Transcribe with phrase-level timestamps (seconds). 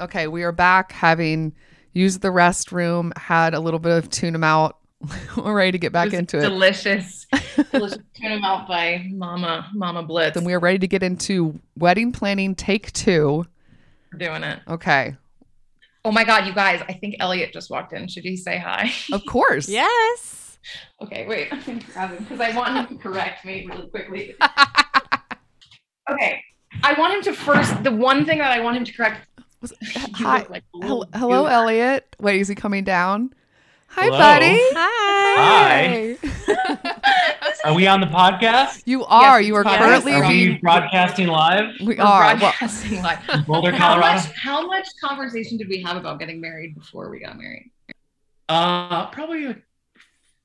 [0.01, 1.55] Okay, we are back having
[1.93, 4.75] used the restroom, had a little bit of tuna melt.
[5.37, 6.43] We're ready to get back was into it.
[6.43, 7.29] delicious,
[7.71, 10.35] delicious them out by Mama Mama Blitz.
[10.35, 13.47] Then we are ready to get into wedding planning take two.
[14.13, 14.59] We're doing it.
[14.67, 15.15] Okay,
[16.05, 16.83] Oh my God, you guys!
[16.89, 18.09] I think Elliot just walked in.
[18.09, 18.93] Should he say hi?
[19.13, 19.69] of course.
[19.69, 20.41] Yes.
[21.03, 21.49] Okay, wait.
[21.53, 24.35] I'm gonna grab him because I want him to correct me really quickly.
[26.11, 26.41] okay,
[26.83, 27.83] I want him to first.
[27.85, 29.27] The one thing that I want him to correct.
[29.61, 29.75] Was-
[30.15, 30.47] Hi.
[30.49, 31.53] like a Hel- little Hello, goof.
[31.53, 32.17] Elliot.
[32.19, 33.35] Wait, is he coming down?
[33.97, 34.19] Hi, Hello.
[34.19, 34.59] buddy.
[34.75, 36.17] Hi.
[36.21, 37.65] Hi.
[37.65, 38.83] Are we on the podcast?
[38.87, 39.41] You are.
[39.41, 40.13] Yes, you are it's currently.
[40.15, 41.67] Are we broadcasting live?
[41.79, 42.25] We We're are.
[42.25, 43.21] Well, broadcasting live.
[43.33, 44.25] in Boulder, How much?
[44.33, 47.71] How much conversation did we have about getting married before we got married?
[48.49, 49.63] Uh, probably like,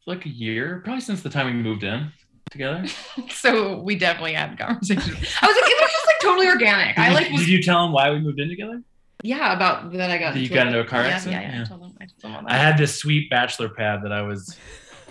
[0.05, 2.11] like a year, probably since the time we moved in
[2.51, 2.85] together.
[3.31, 5.07] So we definitely had conversations.
[5.41, 6.95] I was like, it was just like totally organic.
[6.97, 8.83] Did, I like was did you tell him why we moved in together?
[9.23, 10.33] Yeah, about that I got.
[10.33, 10.69] That you got it.
[10.69, 11.41] into a car yeah, accident?
[11.43, 11.55] Yeah, yeah.
[11.57, 11.61] Yeah.
[11.63, 11.97] I told them.
[11.99, 14.57] I told them all I had this sweet bachelor pad that I was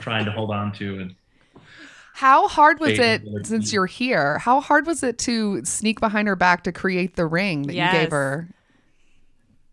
[0.00, 1.14] trying to hold on to, and
[2.14, 3.76] how hard was it since you.
[3.76, 4.38] you're here?
[4.38, 7.90] How hard was it to sneak behind her back to create the ring that you
[7.92, 8.48] gave her?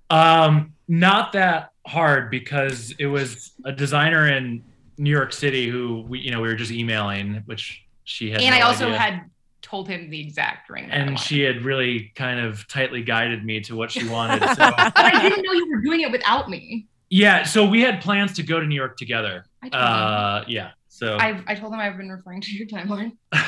[0.09, 4.64] um, not that hard because it was a designer in
[4.97, 8.42] New York City who we, you know, we were just emailing, which she had.
[8.42, 8.99] and no I also idea.
[8.99, 9.21] had
[9.65, 10.89] told him the exact ring.
[10.92, 14.42] and she had really kind of tightly guided me to what she wanted.
[14.42, 16.87] So But I didn't know you were doing it without me.
[17.09, 19.45] yeah, so we had plans to go to New York together.
[19.64, 20.71] I told Uh, yeah.
[20.87, 21.17] So.
[21.17, 23.11] I, I told them I've been referring to your timeline.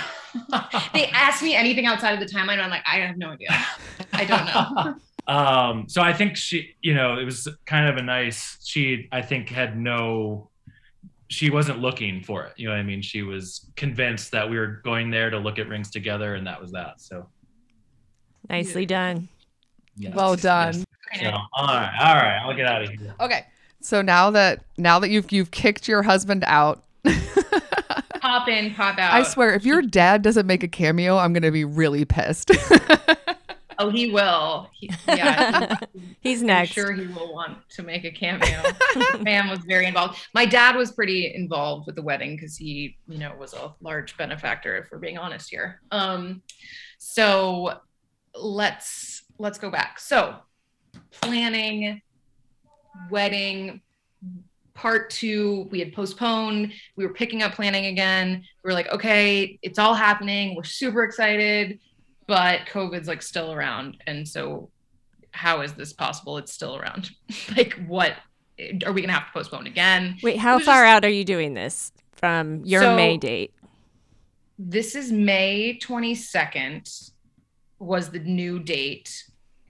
[0.94, 2.54] They asked me anything outside of the timeline.
[2.54, 3.48] And I'm like, I have no idea.
[4.14, 4.96] I don't know.
[5.34, 8.58] um, so I think she, you know, it was kind of a nice.
[8.64, 10.50] She, I think, had no.
[11.30, 12.54] She wasn't looking for it.
[12.58, 13.02] You know what I mean?
[13.02, 16.60] She was convinced that we were going there to look at rings together, and that
[16.62, 17.02] was that.
[17.02, 17.28] So.
[18.50, 19.28] Nicely done.
[19.98, 20.86] Yes, Well done.
[21.14, 21.22] yes.
[21.22, 22.40] So, all right, all right.
[22.44, 23.14] I'll get out of here.
[23.20, 23.46] Okay.
[23.82, 26.84] So now that now that you've you've kicked your husband out,
[28.22, 29.14] Pop in, pop out.
[29.14, 32.52] I swear if your dad doesn't make a cameo, I'm gonna be really pissed.
[33.80, 34.70] Oh, he will.
[34.74, 35.78] He, yeah.
[35.94, 36.72] he- He's I'm next.
[36.72, 38.62] sure he will want to make a cameo.
[39.24, 40.20] Pam was very involved.
[40.34, 44.18] My dad was pretty involved with the wedding because he, you know, was a large
[44.18, 45.82] benefactor, if we're being honest here.
[45.92, 46.42] Um,
[46.98, 47.80] so
[48.36, 50.00] let's let's go back.
[50.00, 50.36] So
[51.12, 52.02] planning,
[53.10, 53.82] wedding,
[54.74, 56.74] part two, we had postponed.
[56.96, 58.44] We were picking up planning again.
[58.64, 60.56] We were like, okay, it's all happening.
[60.56, 61.80] We're super excited,
[62.28, 63.98] but COVID's like still around.
[64.06, 64.70] And so
[65.32, 66.38] how is this possible?
[66.38, 67.10] It's still around.
[67.58, 68.14] like, what
[68.86, 70.18] are we gonna have to postpone again?
[70.24, 73.54] Wait, how far just- out are you doing this from your So- May date?
[74.60, 77.12] This is May 22nd
[77.78, 79.24] was the new date.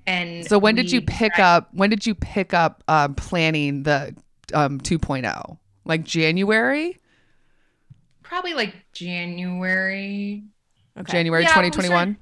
[0.05, 3.83] And so when did you pick tried- up when did you pick up um, planning
[3.83, 4.15] the
[4.53, 5.57] um, 2.0?
[5.83, 6.97] Like January?
[8.23, 10.43] Probably like January.
[10.97, 11.11] Okay.
[11.11, 12.17] January Yeah, 2021?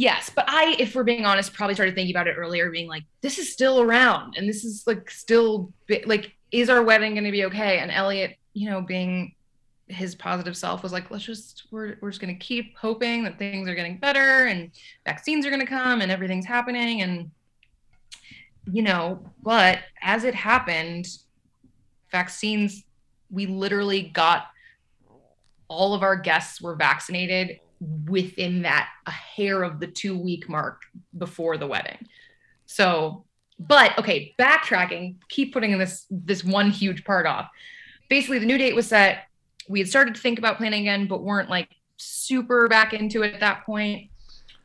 [0.00, 3.04] Yes, but I, if we're being honest, probably started thinking about it earlier, being like,
[3.20, 7.24] this is still around, and this is like still bi- like, is our wedding going
[7.24, 7.80] to be okay?
[7.80, 9.34] And Elliot, you know, being
[9.88, 13.38] his positive self, was like, let's just we're we're just going to keep hoping that
[13.38, 14.70] things are getting better and
[15.04, 17.30] vaccines are going to come and everything's happening, and
[18.72, 21.08] you know, but as it happened,
[22.10, 22.84] vaccines,
[23.30, 24.46] we literally got
[25.68, 30.82] all of our guests were vaccinated within that a hair of the two week mark
[31.16, 32.06] before the wedding.
[32.66, 33.24] So,
[33.58, 37.48] but okay, backtracking, keep putting this this one huge part off.
[38.08, 39.24] Basically, the new date was set.
[39.68, 43.34] We had started to think about planning again, but weren't like super back into it
[43.34, 44.10] at that point.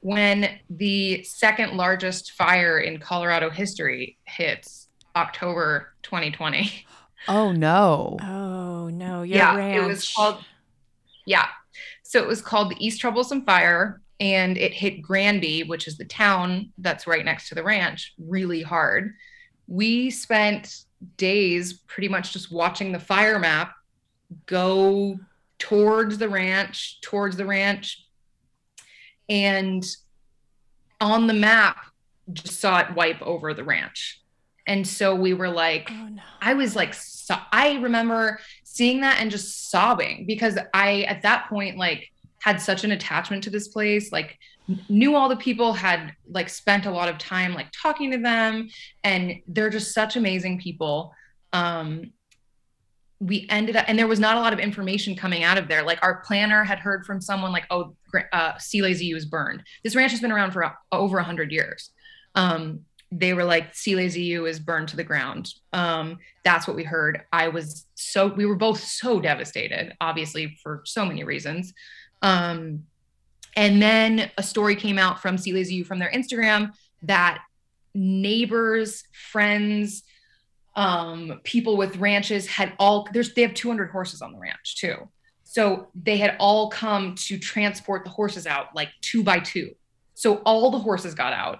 [0.02, 6.86] When the second largest fire in Colorado history hits October 2020.
[7.28, 8.18] Oh no.
[8.22, 9.84] Oh no, your yeah, ranch.
[9.84, 10.46] it was called.
[11.26, 11.48] Yeah,
[12.16, 16.06] so it was called the East Troublesome Fire, and it hit Granby, which is the
[16.06, 19.16] town that's right next to the ranch, really hard.
[19.68, 20.86] we spent
[21.18, 23.74] days pretty much just watching the fire map
[24.46, 25.20] go
[25.60, 28.06] towards the ranch, towards the ranch.
[29.30, 29.86] And
[31.02, 31.78] on the map,
[32.32, 34.22] just saw it wipe over the ranch.
[34.68, 36.22] And so we were like, Oh no.
[36.42, 41.48] I was like, so- I remember seeing that and just sobbing because I, at that
[41.50, 42.10] point, like,
[42.40, 44.38] had such an attachment to this place, like,
[44.90, 48.68] knew all the people, had like spent a lot of time like talking to them,
[49.04, 51.14] and they're just such amazing people.
[51.54, 52.12] Um,
[53.20, 55.84] we ended up, and there was not a lot of information coming out of there.
[55.84, 57.96] Like, our planner had heard from someone, like, oh,
[58.34, 59.64] uh, C Lazy U is burned.
[59.84, 61.92] This ranch has been around for over a- 100 years.
[62.36, 65.54] Um, they were like C Lazy U is burned to the ground.
[65.74, 67.24] Um, that's what we heard.
[67.32, 71.74] I was so we were both so devastated, obviously for so many reasons.
[72.22, 72.84] Um,
[73.56, 76.74] and then a story came out from C Lazy U from their Instagram
[77.04, 77.42] that
[77.94, 80.04] neighbors, friends,
[80.76, 85.08] um, people with ranches had all there's they have 200 horses on the ranch too.
[85.44, 89.74] So they had all come to transport the horses out like two by two.
[90.16, 91.60] So all the horses got out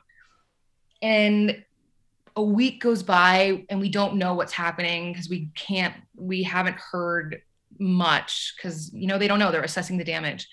[1.02, 1.64] and
[2.36, 6.78] a week goes by and we don't know what's happening because we can't we haven't
[6.78, 7.42] heard
[7.80, 10.48] much because you know they don't know they're assessing the damage.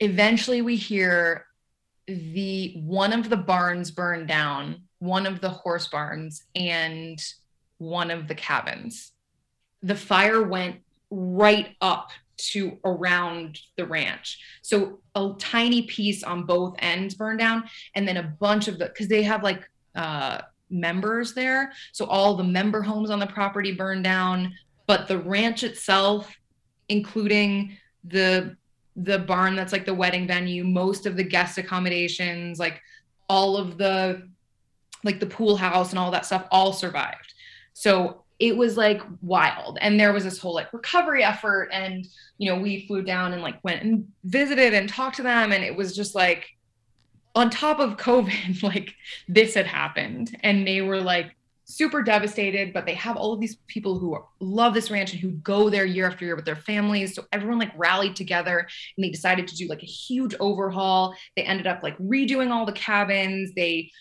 [0.00, 1.46] Eventually we hear
[2.06, 7.22] the one of the barns burned down one of the horse barns and
[7.78, 9.12] one of the cabins.
[9.82, 10.76] The fire went
[11.10, 12.10] right up
[12.50, 14.38] to around the ranch.
[14.62, 18.86] So a tiny piece on both ends burned down and then a bunch of the
[18.86, 21.72] because they have like uh members there.
[21.92, 24.54] So all the member homes on the property burned down
[24.86, 26.34] but the ranch itself
[26.88, 28.56] including the
[28.96, 32.80] the barn that's like the wedding venue most of the guest accommodations like
[33.28, 34.28] all of the
[35.04, 37.34] like the pool house and all that stuff all survived.
[37.72, 39.78] So it was like wild.
[39.80, 42.04] And there was this whole like recovery effort and
[42.38, 45.52] you know we flew down and like went and visited and talked to them.
[45.52, 46.48] And it was just like
[47.36, 48.94] on top of covid like
[49.28, 50.36] this had happened.
[50.42, 54.74] And they were like super devastated but they have all of these people who love
[54.74, 57.14] this ranch and who go there year after year with their families.
[57.14, 58.58] So everyone like rallied together
[58.96, 61.14] and they decided to do like a huge overhaul.
[61.36, 63.52] They ended up like redoing all the cabins.
[63.54, 63.92] They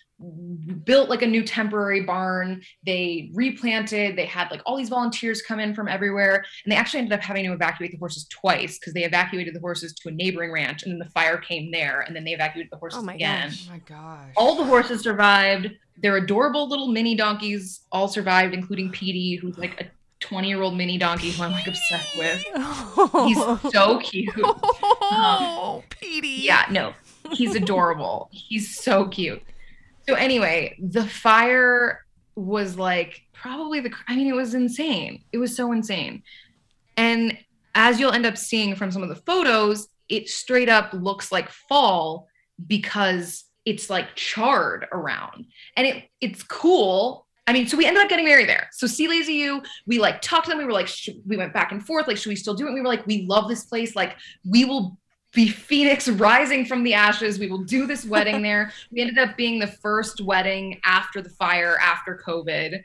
[0.84, 5.60] built like a new temporary barn they replanted they had like all these volunteers come
[5.60, 8.94] in from everywhere and they actually ended up having to evacuate the horses twice because
[8.94, 12.16] they evacuated the horses to a neighboring ranch and then the fire came there and
[12.16, 13.68] then they evacuated the horses Oh my again gosh.
[13.68, 14.30] Oh my gosh.
[14.38, 15.70] all the horses survived.
[16.02, 19.86] Their adorable little mini donkeys all survived, including Petey, who's like a
[20.22, 22.38] 20 year old mini donkey who I'm like obsessed with.
[23.26, 23.38] He's
[23.72, 24.34] so cute.
[24.44, 26.28] Oh, um, Petey.
[26.44, 26.94] Yeah, no,
[27.34, 28.30] he's adorable.
[28.32, 29.44] He's so cute.
[30.12, 32.06] So, anyway, the fire
[32.36, 35.24] was like probably the, I mean, it was insane.
[35.32, 36.24] It was so insane.
[36.98, 37.38] And
[37.76, 41.50] as you'll end up seeing from some of the photos, it straight up looks like
[41.50, 42.28] fall
[42.68, 45.46] because it's like charred around.
[45.78, 47.26] And it it's cool.
[47.48, 48.68] I mean, so we ended up getting married there.
[48.74, 50.58] So C Lazy U, we like talked to them.
[50.58, 52.08] We were like, sh- we went back and forth.
[52.08, 52.74] Like, should we still do it?
[52.74, 53.96] we were like, we love this place.
[53.96, 54.98] Like, we will
[55.34, 57.40] be Phoenix rising from the ashes.
[57.40, 58.72] We will do this wedding there.
[58.92, 62.84] We ended up being the first wedding after the fire, after COVID.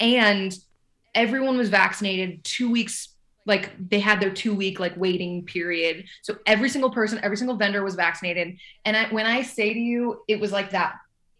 [0.00, 0.56] And
[1.14, 3.08] everyone was vaccinated two weeks
[3.44, 7.56] like they had their two week like waiting period so every single person every single
[7.56, 10.94] vendor was vaccinated and I, when i say to you it was like that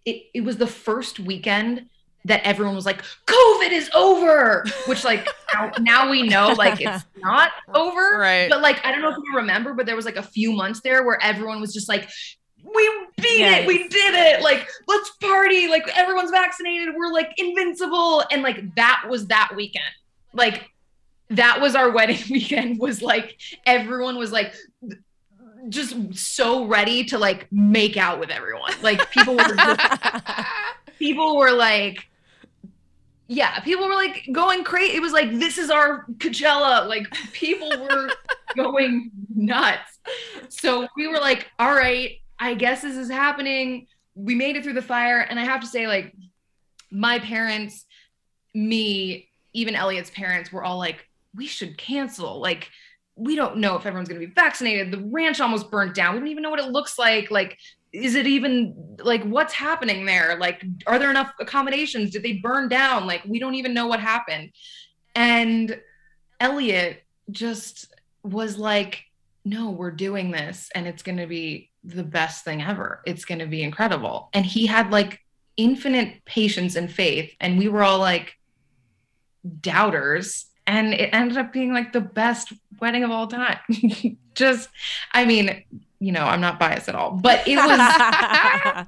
[0.05, 1.87] it, it was the first weekend
[2.25, 7.05] that everyone was like covid is over which like now, now we know like it's
[7.17, 8.49] not over Right.
[8.49, 10.81] but like i don't know if you remember but there was like a few months
[10.83, 12.09] there where everyone was just like
[12.65, 13.63] we beat Yes.
[13.63, 18.75] it we did it like let's party like everyone's vaccinated we're like invincible and like
[18.77, 19.85] that was that weekend
[20.33, 20.69] like
[21.31, 23.37] that was our wedding weekend was like
[23.67, 24.55] everyone was like
[25.69, 29.81] just so ready to like make out with everyone like people were just,
[30.99, 32.09] people were like
[33.33, 37.71] yeah people were like going crazy it was like this is our coachella like people
[37.81, 38.11] were
[38.57, 39.99] going nuts.
[40.49, 43.87] So we were like all right i guess this is happening.
[44.15, 46.15] We made it through the fire and i have to say like
[46.91, 47.87] my parents
[48.55, 52.41] me even elliot's parents were all like we should cancel.
[52.41, 52.71] Like
[53.17, 54.91] we don't know if everyone's going to be vaccinated.
[54.91, 56.15] The ranch almost burnt down.
[56.15, 57.31] We don't even know what it looks like.
[57.31, 57.59] Like
[57.93, 60.37] is it even like what's happening there?
[60.39, 62.11] Like are there enough accommodations?
[62.11, 63.07] Did they burn down?
[63.07, 64.53] Like we don't even know what happened.
[65.15, 65.79] And
[66.41, 69.05] elliot just was like
[69.45, 73.03] no we're doing this and it's going to be the best thing ever.
[73.07, 74.31] It's going to be incredible.
[74.33, 75.21] And he had like
[75.57, 78.35] infinite patience and faith and we were all like
[79.61, 83.59] doubters and it ended up being like the best wedding of all time.
[84.35, 84.71] Just
[85.13, 85.63] i mean
[86.03, 88.87] you know i'm not biased at all but it was i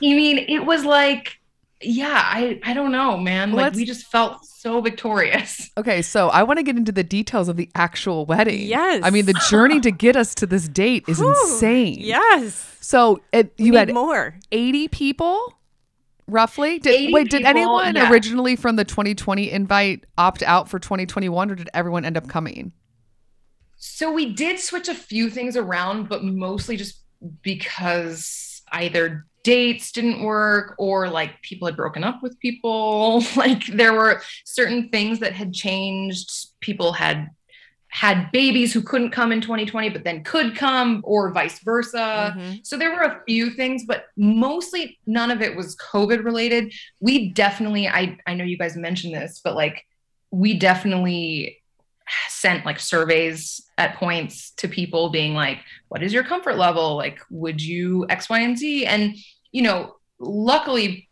[0.00, 1.38] mean it was like
[1.80, 6.28] yeah i i don't know man like Let's- we just felt so victorious Okay, so
[6.28, 8.60] I want to get into the details of the actual wedding.
[8.60, 9.02] Yes.
[9.04, 11.30] I mean, the journey to get us to this date is Whew.
[11.30, 11.96] insane.
[11.98, 12.76] yes.
[12.80, 14.38] So uh, it, you had more.
[14.52, 15.58] 80 people
[16.28, 18.10] roughly did 80 wait did anyone yeah.
[18.10, 22.72] originally from the 2020 invite opt out for 2021 or did everyone end up coming
[23.86, 27.02] So we did switch a few things around, but mostly just
[27.42, 33.22] because either dates didn't work or like people had broken up with people.
[33.36, 36.30] Like there were certain things that had changed.
[36.60, 37.28] People had
[37.88, 42.34] had babies who couldn't come in 2020 but then could come or vice versa.
[42.36, 42.66] Mhm.
[42.66, 46.72] So there were a few things, but mostly none of it was COVID related.
[47.00, 49.84] We definitely, I I know you guys mentioned this, but like
[50.30, 51.58] we definitely
[52.28, 55.58] sent like surveys at points to people being like,
[55.88, 56.96] what is your comfort level?
[56.96, 58.86] Like, would you X, Y, and Z?
[58.86, 59.16] And
[59.52, 61.08] you know, luckily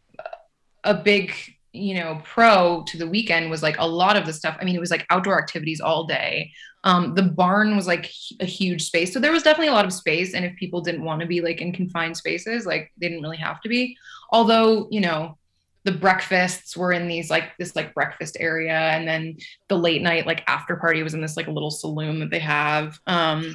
[0.85, 1.33] a big
[1.73, 4.77] you know pro to the weekend was like a lot of the stuff i mean
[4.77, 6.51] it was like outdoor activities all day
[6.85, 9.93] um the barn was like a huge space so there was definitely a lot of
[9.93, 13.23] space and if people didn't want to be like in confined spaces like they didn't
[13.23, 13.97] really have to be
[14.33, 15.39] although you know
[15.85, 19.37] the breakfasts were in these like this like breakfast area and then
[19.69, 22.39] the late night like after party was in this like a little saloon that they
[22.39, 23.55] have um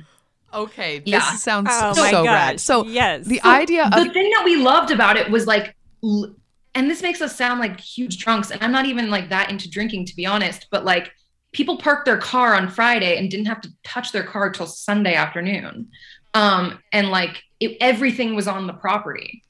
[0.53, 1.31] okay this Yeah.
[1.35, 2.25] sounds Oh so my gosh.
[2.25, 3.25] rad so yes.
[3.25, 6.35] the So idea of the thing that we loved about it was like l-
[6.75, 9.69] and this makes us sound like huge drunks and i'm not even like that into
[9.69, 11.11] drinking to be honest but like
[11.53, 15.15] people parked their car on friday and didn't have to touch their car till sunday
[15.15, 15.87] afternoon
[16.33, 19.43] um and like it, everything was on the property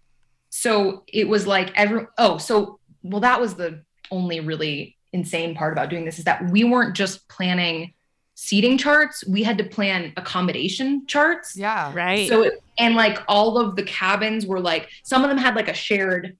[0.57, 5.71] so it was like every oh so well that was the only really insane part
[5.71, 7.93] about doing this is that we weren't just planning
[8.33, 12.27] seating charts we had to plan accommodation charts yeah right.
[12.27, 15.67] so it, and like all of the cabins were like some of them had like
[15.67, 16.35] a shared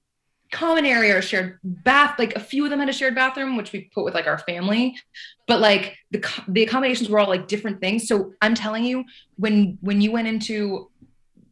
[0.50, 2.18] common area or shared bath.
[2.18, 4.38] Like a few of them had a shared bathroom, which we put with like our
[4.38, 4.96] family.
[5.46, 8.08] But like the the accommodations were all like different things.
[8.08, 9.04] So I'm telling you,
[9.36, 10.90] when when you went into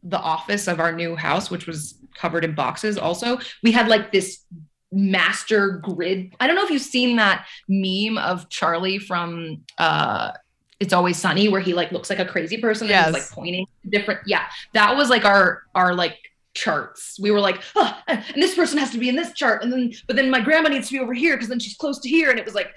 [0.03, 3.39] the office of our new house, which was covered in boxes, also.
[3.63, 4.43] We had like this
[4.91, 6.33] master grid.
[6.39, 10.31] I don't know if you've seen that meme of Charlie from uh
[10.79, 13.65] it's always sunny where he like looks like a crazy person and he's like pointing
[13.89, 14.45] different yeah.
[14.73, 16.17] That was like our our like
[16.53, 17.19] charts.
[17.19, 19.93] We were like oh, and this person has to be in this chart and then
[20.07, 22.29] but then my grandma needs to be over here because then she's close to here
[22.29, 22.73] and it was like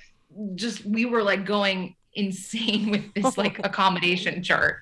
[0.55, 4.79] just we were like going insane with this like accommodation chart.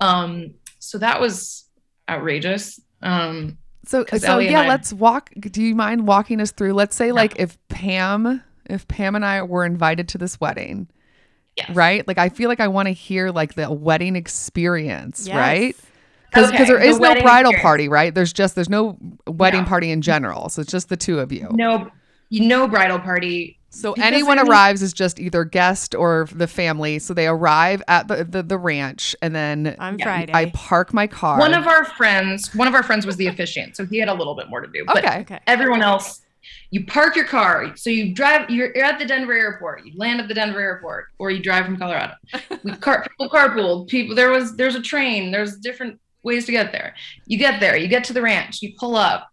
[0.00, 1.64] Um so that was
[2.08, 2.80] outrageous.
[3.02, 5.30] Um So, so Ellie yeah, I- let's walk.
[5.38, 6.74] Do you mind walking us through?
[6.74, 10.88] Let's say, like, if Pam, if Pam and I were invited to this wedding,
[11.56, 11.70] yes.
[11.74, 12.06] right?
[12.06, 15.36] Like, I feel like I want to hear like the wedding experience, Yes.
[15.36, 15.76] right?
[16.30, 17.62] Because Okay, there the no bridal experience.
[17.62, 18.14] party, right?
[18.14, 18.96] There's just there's no
[19.26, 19.68] wedding No.
[19.68, 21.48] party in general, so it's just the two of you.
[21.52, 21.90] no
[22.32, 26.46] no bridal party So Because anyone I mean- arrives is just either guest or the
[26.48, 26.98] family.
[26.98, 30.32] So they arrive at the the, the ranch, and then on Yeah, Friday.
[30.34, 31.38] I park my car.
[31.38, 34.14] one of our friends one of our friends was the officiant so he had a
[34.14, 35.38] little bit more to do but okay, okay.
[35.46, 36.20] everyone else
[36.70, 40.20] you park your car so you drive you're, you're at the denver airport you land
[40.20, 42.14] at the denver airport or you drive from colorado
[42.64, 46.72] we car people carpooled people there was there's a train there's different ways to get
[46.72, 46.94] there
[47.26, 49.28] you get there you get to the ranch you pull up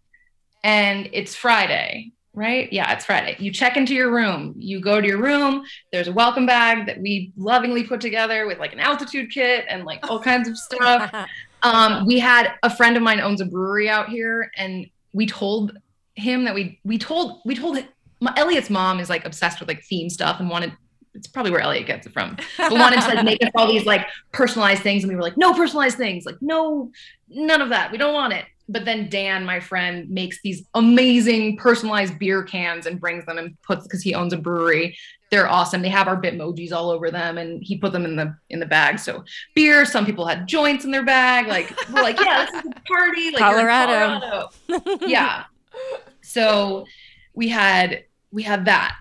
[0.63, 5.07] and it's friday right yeah it's friday you check into your room you go to
[5.07, 9.31] your room there's a welcome bag that we lovingly put together with like an altitude
[9.31, 11.11] kit and like all kinds of stuff
[11.63, 15.77] um, we had a friend of mine owns a brewery out here, and we told
[16.15, 17.77] him that we we told we told
[18.19, 20.73] my, Elliot's mom is like obsessed with like theme stuff and wanted.
[21.13, 22.37] It's probably where Elliot gets it from.
[22.57, 25.37] But wanted to like make us all these like personalized things, and we were like,
[25.37, 26.91] no personalized things, like no,
[27.27, 27.91] none of that.
[27.91, 28.45] We don't want it.
[28.69, 33.59] But then Dan, my friend, makes these amazing personalized beer cans and brings them and
[33.61, 34.97] puts because he owns a brewery.
[35.31, 35.81] They're awesome.
[35.81, 38.65] They have our Bitmojis all over them, and he put them in the in the
[38.65, 38.99] bag.
[38.99, 39.23] So
[39.55, 39.85] beer.
[39.85, 41.47] Some people had joints in their bag.
[41.47, 43.31] Like we're like, yeah, this is a party.
[43.31, 44.49] Like Colorado.
[44.67, 44.97] Colorado.
[45.07, 45.43] yeah.
[46.21, 46.85] So
[47.33, 48.95] we had we had that.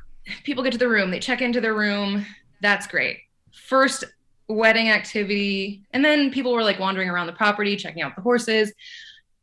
[0.44, 1.10] People get to the room.
[1.10, 2.26] They check into their room.
[2.60, 3.18] That's great.
[3.52, 4.04] First
[4.48, 8.72] wedding activity, and then people were like wandering around the property, checking out the horses.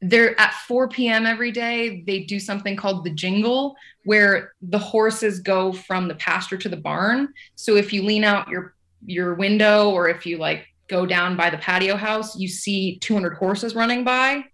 [0.04, 1.26] They're at 4 p.m.
[1.26, 2.04] every day.
[2.06, 6.78] They do something called the jingle, where the horses go from the pasture to the
[6.78, 7.34] barn.
[7.56, 11.50] So if you lean out your your window or if you like go down by
[11.50, 14.46] the patio house, you see 200 horses running by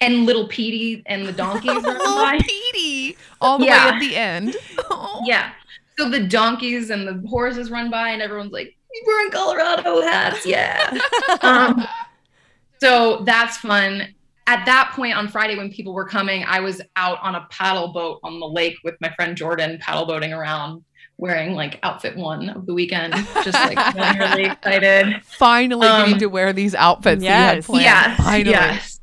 [0.00, 2.38] and little Petey and the donkeys running Little by.
[2.38, 3.16] Petey.
[3.40, 4.56] all the way at the end.
[5.24, 5.52] Yeah.
[5.98, 10.46] So the donkeys and the horses run by, and everyone's like, "We're in Colorado hats,
[10.46, 10.96] yeah."
[11.42, 11.84] um,
[12.80, 14.14] so that's fun.
[14.48, 17.92] At that point on Friday, when people were coming, I was out on a paddle
[17.92, 20.82] boat on the lake with my friend Jordan, paddle boating around,
[21.18, 23.12] wearing like outfit one of the weekend,
[23.44, 23.76] just like
[24.18, 25.22] really excited.
[25.24, 27.66] Finally Um, getting to wear these outfits that you had yes.
[27.66, 27.84] planned.
[27.84, 28.50] Yes, Finally.
[28.52, 29.00] yes.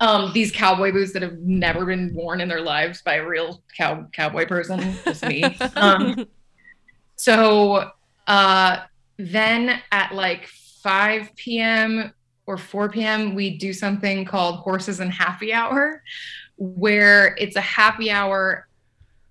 [0.00, 3.62] Um, these cowboy boots that have never been worn in their lives by a real
[3.76, 5.44] cow cowboy person, just me.
[5.76, 6.26] Um,
[7.16, 7.90] so
[8.26, 8.78] uh,
[9.18, 10.46] then at like
[10.82, 12.12] 5 p.m.
[12.46, 16.02] or 4 p.m., we do something called Horses and Happy Hour,
[16.56, 18.66] where it's a happy hour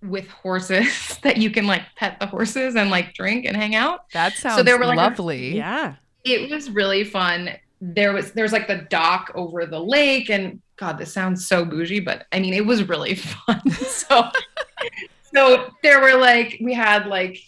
[0.01, 4.05] with horses that you can like pet the horses and like drink and hang out.
[4.13, 5.55] That sounds there were, like, a- lovely.
[5.55, 5.95] yeah.
[6.23, 7.49] It was really fun.
[7.81, 11.99] There was there's like the dock over the lake, and God, this sounds so bougie,
[11.99, 13.15] but I mean it was really
[13.45, 13.59] fun.
[13.71, 14.29] so
[15.33, 17.39] so there were like we had like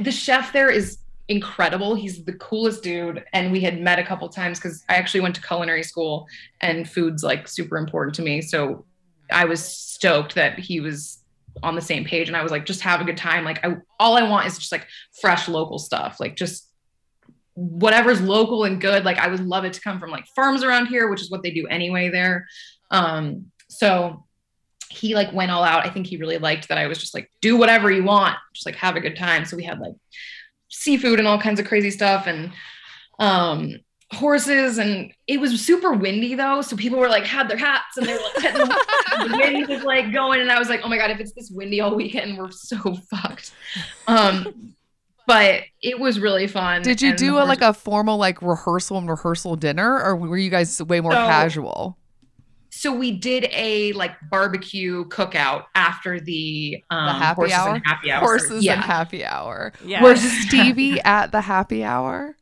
[0.00, 1.94] the chef there is incredible.
[1.94, 5.34] He's the coolest dude, and we had met a couple times because I actually went
[5.36, 6.26] to culinary school,
[6.60, 8.40] and food's like super important to me.
[8.42, 8.84] So
[9.30, 11.18] I was stoked that he was
[11.62, 13.44] on the same page, and I was like, just have a good time.
[13.44, 14.86] Like I, all I want is just like
[15.20, 16.68] fresh local stuff, like just
[17.54, 19.04] whatever's local and good.
[19.04, 21.42] Like I would love it to come from like farms around here, which is what
[21.42, 22.46] they do anyway there.
[22.90, 24.24] Um, so
[24.90, 25.86] he like went all out.
[25.86, 28.66] I think he really liked that I was just like, do whatever you want, just
[28.66, 29.44] like have a good time.
[29.44, 29.94] So we had like
[30.74, 32.52] seafood and all kinds of crazy stuff and
[33.18, 33.74] um
[34.12, 36.60] horses and it was super windy though.
[36.62, 40.12] So people were like had their hats and they were like the, wind was like
[40.12, 42.50] going and I was like, oh my god, if it's this windy all weekend, we're
[42.50, 42.76] so
[43.10, 43.52] fucked.
[44.06, 44.74] Um
[45.26, 46.82] but it was really fun.
[46.82, 50.50] Did you do a, like a formal like rehearsal and rehearsal dinner, or were you
[50.50, 51.98] guys way more So- casual?
[52.84, 57.74] So we did a like barbecue cookout after the um happy horses hour?
[57.76, 58.20] and happy hour.
[58.20, 58.74] Horses yeah.
[58.74, 59.72] and happy hour.
[59.84, 60.02] Yeah.
[60.02, 62.36] Was Stevie at the happy hour?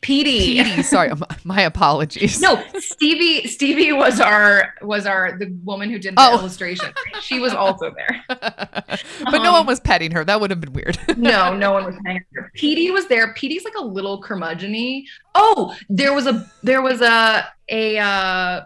[0.00, 0.62] Petey.
[0.62, 2.40] Petey, sorry, my, my apologies.
[2.40, 3.46] No, Stevie.
[3.46, 6.38] Stevie was our was our the woman who did the Oh.
[6.38, 6.92] illustration.
[7.20, 8.24] She was also there.
[8.28, 9.02] but
[9.42, 10.24] no one Um, was petting her.
[10.24, 10.98] That would have been weird.
[11.16, 12.50] No, no one was petting her.
[12.54, 13.34] Petey was there.
[13.34, 18.62] Petey's like a little curmudgeon Oh, there was a there was a a uh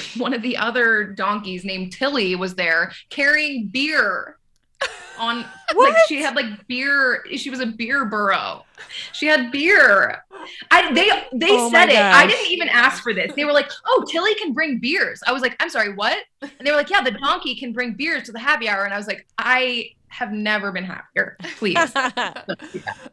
[0.16, 4.36] one of the other donkeys named Tilly was there carrying beer
[5.18, 5.44] on
[5.76, 8.64] like she had like beer she was a beer burro.
[9.12, 10.24] She had beer.
[10.70, 11.96] I they they Oh said it.
[11.96, 13.32] I didn't even ask for this.
[13.36, 15.22] They were like oh tilly can bring beers.
[15.26, 16.18] I was like i'm sorry what?
[16.40, 18.84] And they were like yeah the donkey can bring beers to the happy hour.
[18.84, 21.36] And i was like i have never been happier.
[21.58, 21.78] Please.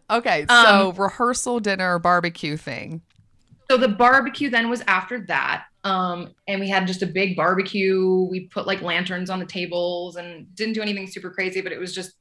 [0.10, 3.02] Okay, Um, so rehearsal dinner barbecue thing.
[3.70, 8.28] so the barbecue then was after that um and we had just a big barbecue.
[8.30, 11.80] We put like lanterns on the tables and didn't do anything super crazy but it
[11.80, 12.14] was just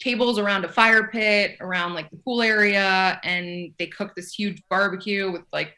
[0.00, 4.62] tables around a fire pit around like the pool area and they cooked this huge
[4.68, 5.74] barbecue with like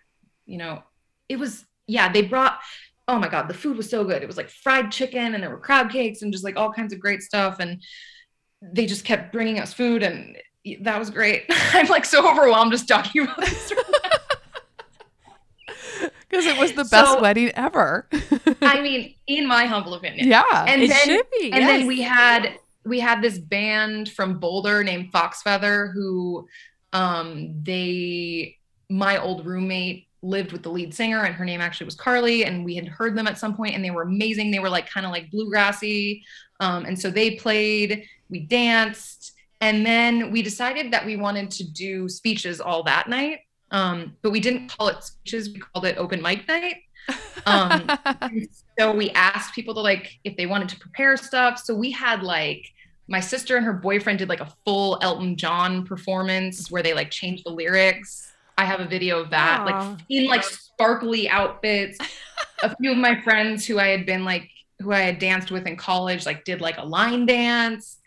[0.47, 0.83] you know
[1.29, 2.59] it was yeah they brought
[3.09, 4.23] oh my god the food was so good.
[4.23, 6.93] It was like fried chicken and there were crab cakes and just like all kinds
[6.93, 7.61] of great stuff.
[7.61, 7.83] And
[8.63, 10.37] they just kept bringing us food and
[10.81, 11.45] that was great.
[11.51, 13.73] I'm like so overwhelmed just talking about this
[16.37, 18.09] Because it was the best So- wedding ever.
[18.63, 20.29] I mean, in my humble opinion.
[20.29, 20.65] yeah.
[20.69, 21.53] And it then should be.
[21.53, 21.71] and yes.
[21.79, 26.47] then we had we had this band from Boulder named Fox Feather who
[26.93, 28.57] um they
[28.89, 32.65] my old roommate lived with the lead singer and her name actually was Carly and
[32.65, 35.05] we had heard them at some point and they were amazing they were like kind
[35.05, 36.23] of like bluegrassy
[36.61, 41.65] um and so they played we danced and then we decided that we wanted to
[41.71, 45.97] do speeches all that night um but we didn't call it speeches we called it
[45.99, 46.77] open mic night.
[47.47, 47.89] Um
[48.77, 51.61] so we asked people to like if they wanted to prepare stuff.
[51.61, 52.73] So we had like
[53.07, 57.11] my sister and her boyfriend did like a full elton john performance where they like
[57.11, 58.33] changed the lyrics.
[58.59, 59.65] I have a video of that Aw.
[59.65, 61.99] like in like sparkly outfits.
[62.63, 64.51] A few of my friends who i had been like
[64.81, 67.99] who i had danced with in college like did like a line dance.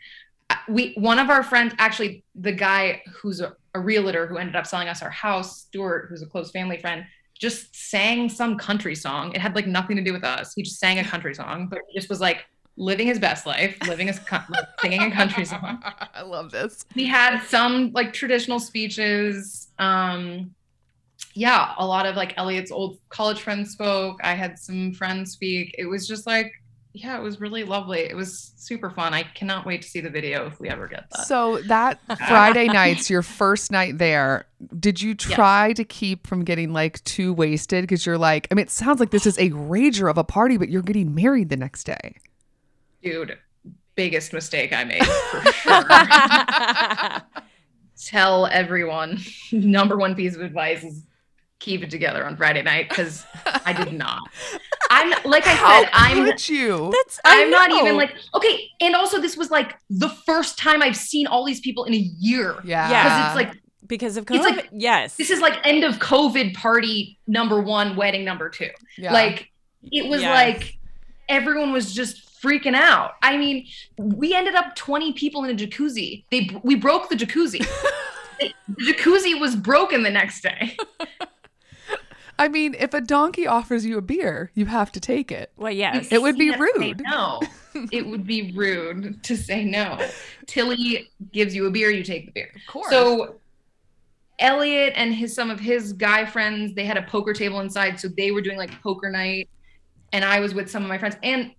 [0.50, 4.56] Uh, we one of our friends actually the guy who's a, a realtor who ended
[4.56, 7.06] up selling us our house stuart who's a close family friend
[7.40, 9.32] just sang some country song.
[9.34, 10.54] It had like nothing to do with us.
[10.54, 13.78] He just sang a country song, but he just was like living his best life,
[13.88, 14.20] living his
[14.82, 15.82] singing a country song.
[16.14, 16.86] I love this.
[16.96, 19.70] We had some like traditional speeches.
[19.80, 20.54] Um,
[21.34, 24.20] yeah, a lot of like Elliot's old college friends spoke.
[24.22, 25.74] I had some friends speak.
[25.78, 26.52] It was just like,
[27.04, 28.02] yeah, it was really lovely.
[28.02, 29.14] It was super fun.
[29.14, 31.28] I cannot wait to see the video if we ever get that.
[31.28, 34.46] So that Friday night's your first night there.
[34.80, 37.84] Did you try to keep from getting like too wasted?
[37.84, 40.58] Because you're like, I mean, it sounds like this is a rager of a party,
[40.58, 42.16] but you're getting married the next day.
[43.02, 43.38] dude
[44.00, 45.84] biggest mistake I made for sure.
[48.06, 49.20] Tell everyone
[49.52, 51.04] number one piece of advice is
[51.60, 53.26] keep it together on Friday night because
[53.66, 54.22] I did not.
[54.90, 56.92] I'm like I How said, I'm you?
[56.92, 58.70] That's I I'm not even like okay.
[58.82, 61.98] And also, this was like the first time I've seen all these people in a
[61.98, 62.56] year.
[62.64, 62.90] Yeah.
[62.90, 63.04] Yeah.
[63.04, 64.36] Because it's like because of COVID.
[64.36, 65.16] it's like- yes.
[65.16, 68.70] this is like end of COVID party number one, wedding number two.
[68.98, 69.14] yeah.
[69.14, 69.52] Like
[69.92, 70.34] it was Yes.
[70.34, 70.78] like
[71.28, 73.12] everyone was just freaking out.
[73.22, 73.68] I mean,
[73.98, 76.24] we ended up 20 people in a jacuzzi.
[76.32, 77.60] They we broke the jacuzzi.
[78.40, 78.54] the
[78.94, 80.78] jacuzzi was broken the next day.
[82.40, 85.52] I mean, if a donkey offers you a beer, you have to take it.
[85.58, 86.10] well, yes.
[86.10, 87.02] It would be You rude.
[87.02, 87.42] No,
[87.92, 90.00] it would be rude to say no.
[90.48, 92.50] Tilly gives you a beer, you take the beer.
[92.56, 92.90] Of course.
[92.90, 93.36] So
[94.40, 98.08] Elliot and his some of his guy friends, they had a poker table inside, so
[98.08, 99.50] they were doing like poker night,
[100.14, 101.52] and I was with some of my friends, and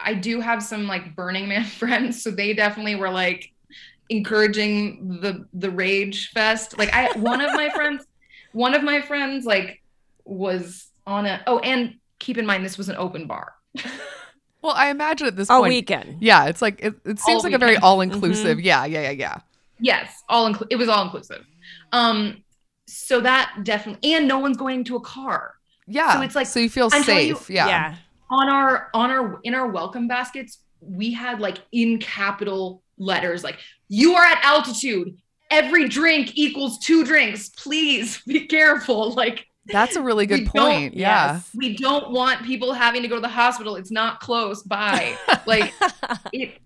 [0.00, 3.52] I do have some like Burning Man friends, so they definitely were like
[4.08, 6.76] encouraging the the rage fest.
[6.76, 8.04] Like I, one of my friends,
[8.52, 9.82] one of my friends like
[10.24, 13.54] was on a oh, and keep in mind this was an open bar.
[14.62, 15.70] well, I imagine at this all point.
[15.70, 16.16] weekend.
[16.20, 18.60] Yeah, it's like it, it seems like a very all inclusive.
[18.60, 19.38] Yeah, yeah, yeah, yeah.
[19.80, 21.44] Yes, all inclu- it was all inclusive.
[21.92, 22.42] Um,
[22.86, 25.54] so that definitely, and no one's going to a car.
[25.86, 26.14] Yeah.
[26.14, 27.50] So it's like- so you feel I'm telling you- safe.
[27.50, 27.66] yeah.
[27.68, 27.96] yeah.
[28.30, 33.58] on our on our in our welcome baskets we had like in capital letters like
[33.88, 35.16] you are at altitude
[35.50, 40.94] every drink equals two drinks please be careful like That's a really good point.
[40.94, 41.34] Yeah.
[41.34, 41.50] Yes.
[41.54, 45.72] we don't want people having to go to the hospital it's not close by like
[46.32, 46.58] it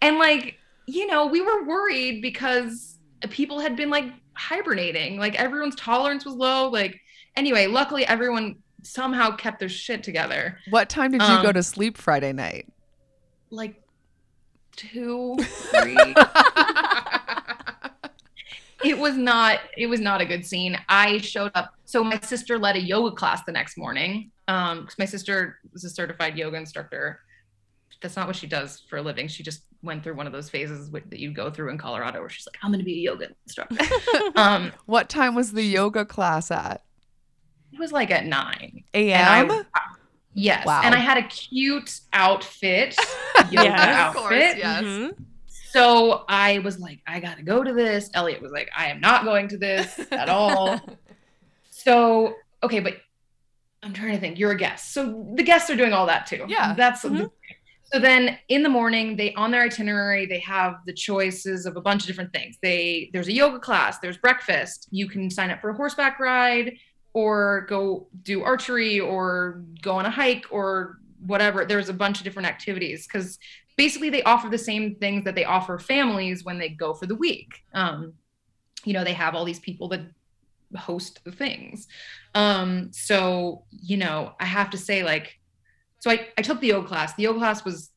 [0.00, 2.98] and like you know we were worried because
[3.30, 6.98] people had been like hibernating like everyone's tolerance was low like
[7.36, 11.62] anyway luckily everyone somehow kept their shit together What time did you go Um, to
[11.62, 12.66] sleep Friday night?
[13.50, 13.74] like
[14.74, 15.94] two, three.
[18.84, 20.78] it was not it was not a good scene.
[20.88, 21.74] I showed up.
[21.84, 24.30] So my sister led a yoga class the next morning.
[24.48, 27.20] Um, because my sister was a certified yoga instructor.
[28.00, 29.28] That's not what she does for a living.
[29.28, 32.20] She just went through one of those phases with, that you go through in Colorado
[32.20, 33.76] where she's like, I'm gonna be a yoga instructor.
[34.36, 36.82] um, What time was the yoga class at?
[37.72, 38.82] it was like at nine.
[38.92, 39.64] AM?
[40.34, 40.66] Yes.
[40.66, 40.80] Wow.
[40.84, 42.96] And I had a cute outfit,
[43.50, 44.08] yoga Yes.
[44.08, 44.58] Of course, outfit.
[44.58, 44.82] yes.
[44.82, 45.16] Mhm.
[45.72, 48.10] So I was like, I gotta go to this.
[48.14, 50.80] Elliot was like, I am not going to this at all.
[51.70, 52.94] so okay, but
[53.82, 54.38] I'm trying to think.
[54.38, 56.44] You're a guest, so the guests are doing all that too.
[56.48, 56.74] Yeah.
[56.76, 57.28] that's Mhm.
[57.84, 57.98] so.
[57.98, 62.02] Then in the morning, they on their itinerary they have the choices of a bunch
[62.02, 62.56] of different things.
[62.62, 64.88] They there's a yoga class, there's breakfast.
[64.90, 66.74] You can sign up for a horseback ride,
[67.12, 71.64] or go do archery, or go on a hike, or whatever.
[71.64, 73.38] There's a bunch of different activities because
[73.82, 77.16] basically they offer the same things that they offer families when they go for the
[77.16, 77.64] week.
[77.74, 78.12] Um,
[78.84, 80.02] you know, they have all these people that
[80.76, 81.88] host the things.
[82.36, 85.40] Um, so, you know, I have to say, like,
[85.98, 87.14] so I, I took the yoga class.
[87.14, 87.90] The yoga class was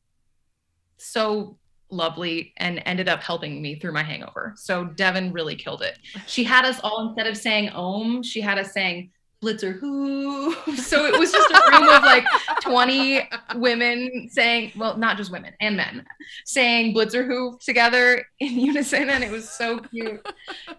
[0.96, 1.56] so
[1.88, 4.54] lovely and ended up helping me through my hangover.
[4.56, 6.00] So Devin really killed it.
[6.26, 10.54] She had us all instead of saying Om, she had us saying Blitzer who.
[10.76, 12.24] So it was just a room of like
[12.62, 16.06] 20 women saying, well, not just women and men,
[16.44, 19.10] saying Blitzer who together in unison.
[19.10, 20.24] And it was so cute.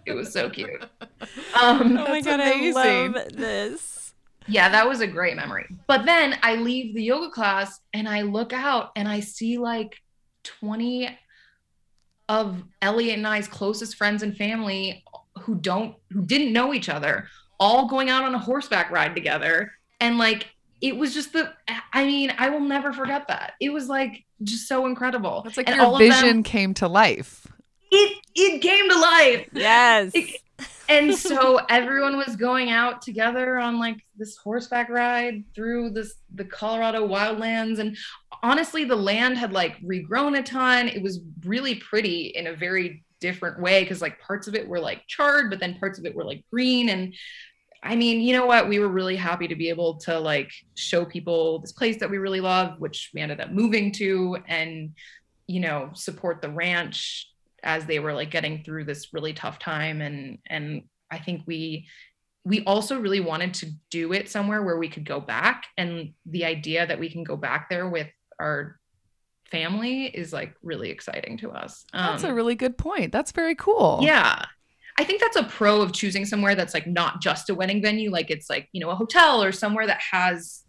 [0.06, 0.82] It was so cute.
[1.62, 2.78] Um, Oh my That's god, amazing.
[2.78, 4.14] I love this.
[4.48, 5.66] yeah, that was a great memory.
[5.88, 10.02] But then I leave the yoga class and I look out and I see like
[10.44, 11.18] 20
[12.30, 15.04] of Elliot and I's closest friends and family
[15.42, 17.28] who don't who didn't know each other
[17.60, 20.48] all going out on a horseback ride together and like
[20.82, 21.52] it was just the
[21.92, 23.54] I mean, I will never forget that.
[23.60, 25.44] It was like just so incredible.
[25.48, 27.48] It's like And your all of them- vision came to life.
[27.92, 29.50] it it came to life.
[29.54, 30.12] Yes.
[30.14, 30.42] It-
[30.90, 36.46] and so everyone was going out together on like this horseback ride through this the
[36.46, 37.98] Colorado wildlands and
[38.44, 43.04] honestly the land had like regrown a ton it was really pretty in a very
[43.20, 46.16] different way because like parts of it were like charred but then parts of it
[46.16, 47.14] were like green and
[47.84, 48.68] I mean, you know what?
[48.68, 52.18] We were really happy to be able to like show people this place that we
[52.18, 54.96] really love, which we ended up moving to, and
[55.48, 57.30] you know, support the ranch
[57.64, 60.02] as they were like getting through this really tough time.
[60.02, 61.88] And and I think we
[62.44, 65.66] we also really wanted to do it somewhere where we could go back.
[65.78, 68.08] And the idea that we can go back there with
[68.40, 68.80] our
[69.52, 71.86] family is like really exciting to us.
[71.94, 73.12] That's Um, a really good point.
[73.12, 74.00] That's very cool.
[74.02, 74.46] yeah.
[75.00, 78.10] I think that's a pro of choosing somewhere that's like not just a wedding venue,
[78.10, 80.64] like it's like, you know, a hotel or somewhere that has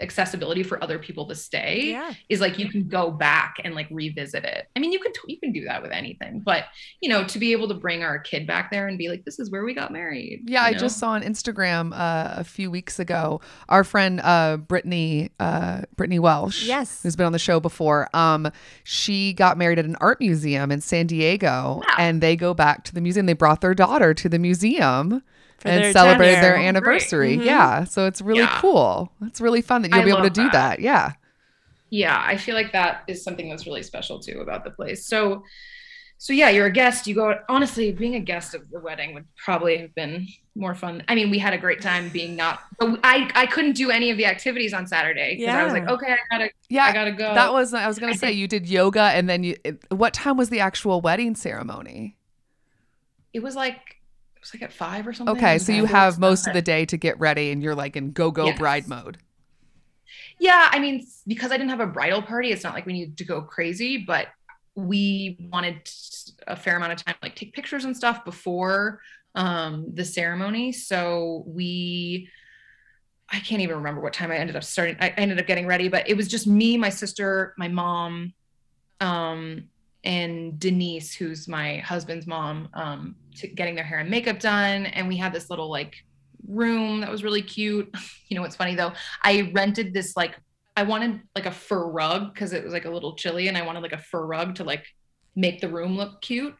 [0.00, 2.12] accessibility for other people to stay Yeah.
[2.28, 4.66] is like you can go back and like revisit it.
[4.76, 6.64] I mean, you can you can do that with anything, but
[7.00, 9.38] you know, to be able to bring our kid back there and be like, this
[9.38, 10.42] is where we got married.
[10.46, 10.78] Yeah, I know?
[10.78, 16.18] just saw on Instagram uh, a few weeks ago our friend uh, Brittany uh, Brittany
[16.18, 17.02] Welsh, Yes.
[17.02, 18.08] who's been on the show before.
[18.14, 18.50] Um,
[18.84, 21.82] she got married at an art museum in San Diego, Wow.
[21.98, 23.26] and they go back to the museum.
[23.26, 25.22] They brought their daughter to the museum For
[25.64, 27.36] and their celebrated 10 their anniversary.
[27.38, 27.44] Mhm.
[27.44, 28.58] Yeah, so it's really Yeah.
[28.60, 29.12] cool.
[29.22, 30.52] It's really fun that you'll I be able to do that.
[30.52, 30.80] that.
[30.80, 31.12] Yeah.
[31.90, 35.42] yeah i feel like that is something that's really special too about the place so
[36.18, 39.24] so yeah you're a guest you go honestly being a guest of the wedding would
[39.42, 43.00] probably have been more fun i mean we had a great time being not but
[43.04, 46.12] i i couldn't do any of the activities on saturday because i was like okay
[46.12, 49.04] i gotta Yeah, i gotta go that was I was gonna say you did yoga
[49.16, 49.56] and then you.
[49.90, 52.18] What time was the actual wedding ceremony?
[53.32, 53.96] it was like
[54.38, 56.84] it was like at five or something Okay, so you have most of the day
[56.86, 58.58] to get ready, and you're like in go go Yes.
[58.58, 59.18] bride mode.
[60.38, 63.18] Yeah, I mean, because I didn't have a bridal party, it's not like we needed
[63.18, 64.28] to go crazy, but
[64.76, 65.90] we wanted
[66.46, 69.00] a fair amount of time, like take pictures and stuff before
[69.34, 70.70] um, the ceremony.
[70.70, 72.28] So we,
[73.28, 74.96] I can't even remember what time I ended up starting.
[75.00, 78.34] I ended up getting ready, but it was just me, my sister, my mom,
[79.00, 79.64] um,
[80.04, 84.86] and Denise, who's my husband's mom, um, to getting their hair and makeup done.
[84.86, 85.96] And we had this little like
[86.46, 87.92] room that was really cute.
[88.30, 88.92] You know what's funny though?
[89.24, 90.38] I rented this like
[90.76, 93.62] I wanted like a fur rug because it was like a little chilly and I
[93.62, 94.84] wanted like a fur rug to like
[95.34, 96.54] make the room look cute.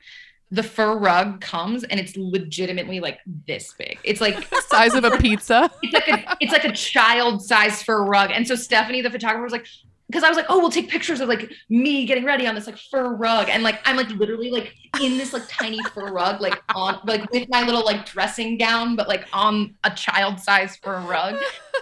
[0.51, 3.99] The fur rug comes and it's legitimately like this big.
[4.03, 5.71] It's like Size of a pizza.
[5.83, 8.31] it's like a it's like a child size fur rug.
[8.31, 9.67] And so Stephanie, the photographer, was like,
[10.09, 12.67] because I was like, oh, we'll take pictures of like me getting ready on this
[12.67, 13.49] like fur rug.
[13.51, 17.31] And like I'm like literally like in this like tiny fur rug, like on like
[17.31, 21.37] with my little like dressing gown, but like on a child size fur rug.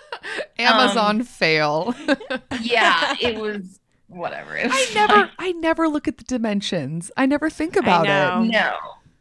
[0.59, 1.95] Amazon um, fail.
[2.63, 4.57] Yeah, it was whatever.
[4.57, 7.13] It was I never, I never look at the dimensions.
[7.17, 8.51] I never think about it.
[8.51, 8.79] No,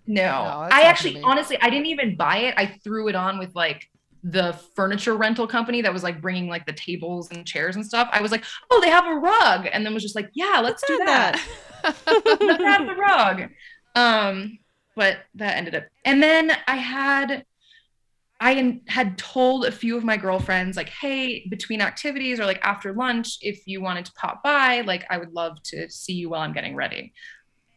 [0.08, 0.62] no.
[0.62, 2.56] that's I actually, honestly, I didn't even buy it.
[2.58, 3.88] I threw it on with like
[4.28, 8.10] the furniture rental company that was like bringing like the tables and chairs and stuff.
[8.12, 10.84] I was like, oh, they have a rug, and then was just like, yeah, let's,
[10.88, 11.40] do that.
[11.84, 13.50] let's have the rug.
[13.94, 14.58] Um,
[14.96, 17.46] but that ended up, and then I had.
[18.42, 22.92] I had told a few of my girlfriends, like, hey, between activities or like after
[22.92, 26.42] lunch, if you wanted to pop by, like, I would love to see you while
[26.42, 27.14] I'm getting ready.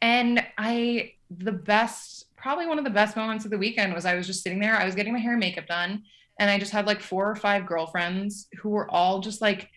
[0.03, 4.17] And I, the best, probably one of the best moments of the weekend was I
[4.17, 4.75] was just sitting there.
[4.75, 6.03] I was getting my hair and makeup done.
[6.38, 9.68] And I just had like four or five girlfriends who were all just like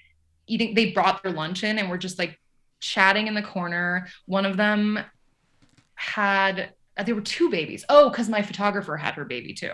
[0.48, 2.40] eating, they brought their lunch in and were just like
[2.80, 4.08] chatting in the corner.
[4.26, 5.00] One of them
[5.96, 7.86] had, uh, there were two babies.
[7.90, 9.74] Oh, because my photographer had her baby too.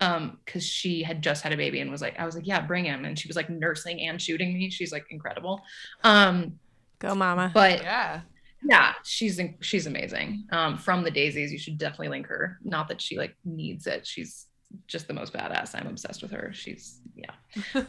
[0.00, 2.60] Um, because she had just had a baby and was like, I was like, yeah,
[2.60, 3.04] bring him.
[3.04, 4.68] And she was like nursing and shooting me.
[4.70, 5.62] She's like incredible.
[6.04, 6.58] Um,
[6.98, 7.50] Go, mama.
[7.54, 8.20] but Yeah.
[8.66, 13.02] yeah she's she's amazing um from the daisies you should definitely link her not that
[13.02, 14.45] she like needs it she's
[14.86, 15.74] just the most badass.
[15.74, 16.50] I'm obsessed with her.
[16.52, 17.32] She's yeah.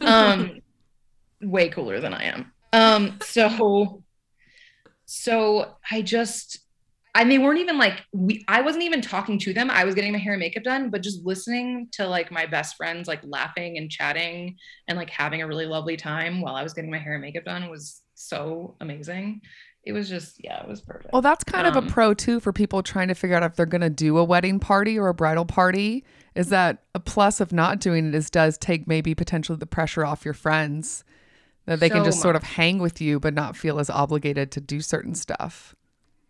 [0.00, 0.60] Um
[1.40, 2.52] way cooler than i am.
[2.72, 4.02] Um so
[5.06, 6.58] so i just
[7.14, 9.70] and they weren't even like we i wasn't even talking to them.
[9.70, 12.76] I was getting my hair and makeup done but just listening to like my best
[12.76, 14.56] friends like laughing and chatting
[14.88, 17.44] and like having a really lovely time while i was getting my hair and makeup
[17.44, 19.40] done was so amazing.
[19.84, 21.12] It was just yeah it was perfect.
[21.12, 23.54] Well, that's kind of Um, a pro too for people trying to figure out if
[23.54, 26.04] they're going to do a wedding party or a bridal party.
[26.34, 28.14] Is that a plus of not doing it?
[28.14, 31.04] Is does take maybe potentially the pressure off your friends
[31.66, 34.50] that they can So just sort of hang with you but not feel as obligated
[34.52, 35.74] to do certain stuff.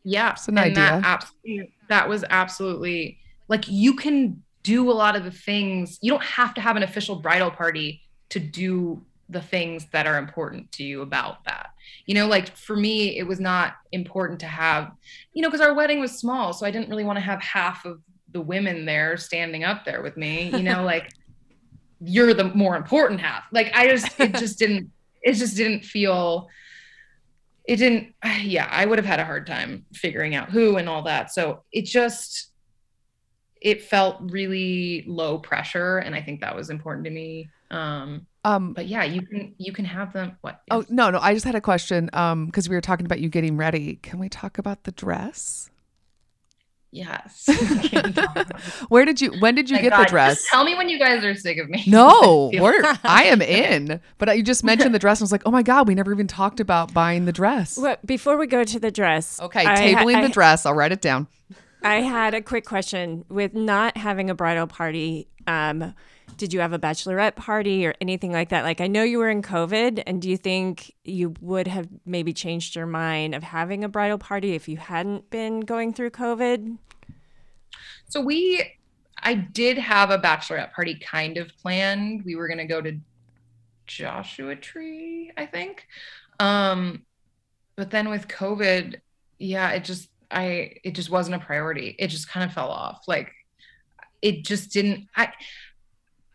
[0.05, 1.03] Yeah, Just an and that idea.
[1.03, 5.99] absolutely that was absolutely like you can do a lot of the things.
[6.03, 10.19] You don't have to have an official bridal party to do the things that are
[10.19, 11.71] important to you about that.
[12.07, 14.93] You know, like for me, it was not important to have,
[15.33, 17.85] you know, because our wedding was small, so I didn't really want to have half
[17.85, 18.01] of
[18.33, 20.51] the women there standing up there with me.
[20.51, 21.13] You know, like
[22.01, 23.45] you're the more important half.
[23.53, 24.91] Like I just, it just didn't,
[25.23, 26.49] it just didn't feel
[27.69, 31.03] it didn't yeah i would have had a hard time figuring out who and all
[31.03, 32.51] that so it just
[33.61, 38.73] it felt really low pressure and i think that was important to me um Um,
[38.73, 41.55] but yeah you can you can have them what oh no, no, I just had
[41.55, 42.09] a question.
[42.15, 43.97] Um, because we were talking about you getting ready.
[44.03, 45.69] Can we talk about the dress?
[46.91, 47.49] Yes
[48.89, 49.33] Where did you?
[49.41, 50.37] When did you My get God, the dress?
[50.39, 53.43] just tell me when you guys are sick of me No, I we're, I am
[53.43, 54.01] in.
[54.19, 56.13] But you just mentioned the dress, and I was like, oh my god, we never
[56.13, 57.77] even talked about buying the dress.
[57.79, 60.65] Well, before we go to the dress, Okay, I tabling I- the dress.
[60.67, 61.27] I'll write it down.
[61.83, 65.29] I had a quick question with not having a bridal party.
[65.47, 65.95] Um,
[66.37, 68.65] did you have a bachelorette party or anything like that?
[68.65, 72.33] Like, I know you were in COVID, and do you think you would have maybe
[72.33, 76.79] changed your mind of having a bridal party if you hadn't been going through COVID?
[78.09, 78.75] So we,
[79.23, 82.25] I did have a bachelorette party kind of planned.
[82.25, 82.99] We were gonna go to
[83.87, 85.87] Joshua Tree, I think.
[86.39, 87.05] Um,
[87.77, 88.97] but then with COVID,
[89.39, 91.97] yeah, it just I it just wasn't a priority.
[91.99, 93.05] It just kind of fell off.
[93.07, 93.33] Like
[94.23, 95.33] it just didn't I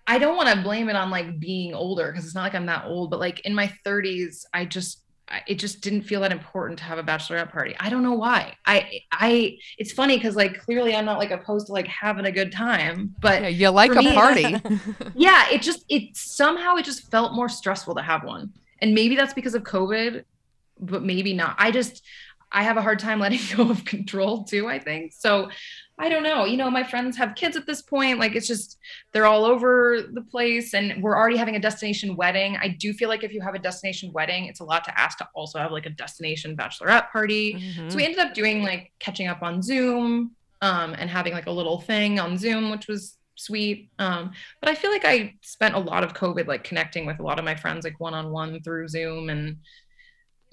[0.06, 2.66] I don't want to blame it on like being older because it's not like I'm
[2.66, 5.00] that old, but like in my 30s, I just
[5.48, 7.76] it just didn't feel that important to have a bachelorette party.
[7.80, 8.56] I don't know why.
[8.66, 12.32] I I it's funny because like clearly I'm not like opposed to like having a
[12.32, 14.56] good time, but Yeah, you like a me- party.
[15.16, 18.52] yeah, it just it somehow it just felt more stressful to have one.
[18.82, 20.24] And maybe that's because of COVID,
[20.80, 21.56] but maybe not.
[21.58, 22.04] I just
[22.52, 25.14] I have a hard time letting go of control too, I think.
[25.14, 25.50] So
[26.00, 26.46] I don't know.
[26.46, 28.18] You know, my friends have kids at this point.
[28.20, 28.80] Like it's just
[29.12, 32.58] they're all over the place and we're already having a destination wedding.
[32.60, 35.20] I do feel like if you have a destination wedding, it's a lot to ask
[35.20, 37.54] to also have like a destination bachelorette party.
[37.54, 37.92] Mhm.
[37.92, 41.52] So we ended up doing like catching up on Zoom um, and having like a
[41.52, 43.90] little thing on Zoom, which was sweet.
[44.00, 47.24] Um, but I feel like I spent a lot of COVID like connecting with a
[47.24, 49.30] lot of my friends like one on one through Zoom.
[49.30, 49.58] And,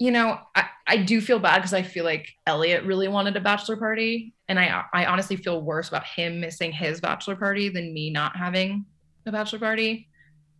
[0.01, 3.39] you know, I, I do feel bad because I feel like Elliot really wanted a
[3.39, 4.33] bachelor party.
[4.49, 8.35] And I, I honestly feel worse about him missing his bachelor party than me not
[8.35, 8.83] having
[9.27, 10.09] a bachelor party,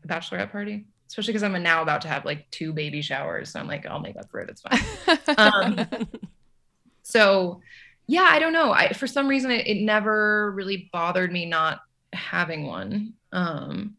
[0.04, 0.86] a bachelorette party.
[1.08, 3.52] Especially because I'm now about to have like two baby showers.
[3.52, 4.52] So I'm like, I'll make up for it.
[4.52, 5.36] It's fine.
[5.40, 5.88] Um,
[7.02, 7.62] so
[8.08, 11.82] yeah i don't know i for some reason it, it never really bothered me not
[12.14, 13.96] having one um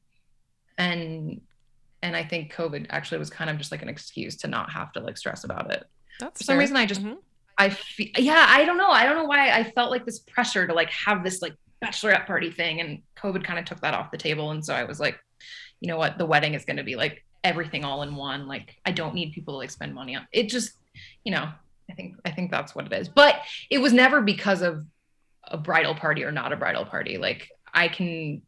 [0.79, 1.41] and
[2.03, 4.93] and i think covid actually was kind of just like an excuse to not have
[4.93, 5.85] to like stress about it.
[6.21, 7.17] That's for some reason i just Mhm.
[7.59, 8.89] i feel yeah i don't know.
[8.89, 12.27] I don't know why i felt like this pressure to like have this like bachelorette
[12.27, 14.51] party thing and covid kind of took that off the table.
[14.51, 15.19] And so i was like
[15.81, 16.17] you know what?
[16.17, 18.47] The wedding is going to be like everything all in one.
[18.47, 20.75] Like i don't need people to like spend money on it just
[21.25, 21.49] you know
[21.91, 23.09] i think i think that's what it is.
[23.09, 24.87] But it was never because of
[25.45, 27.19] a bridal party or not a bridal party.
[27.19, 28.43] Like i can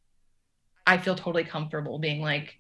[0.87, 2.57] i feel totally comfortable being like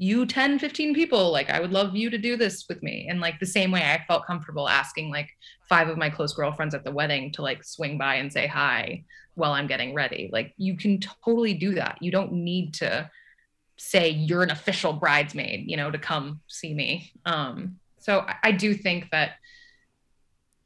[0.00, 3.20] you 10 15 people like i would love you to do this with me and
[3.20, 5.28] like the same way i felt comfortable asking like
[5.68, 9.04] five of my close girlfriends at the wedding to like swing by and say hi
[9.34, 13.10] while i'm getting ready like you can totally do that you don't need to
[13.76, 18.52] say you're an official bridesmaid you know to come see me um so I, I
[18.52, 19.32] do think that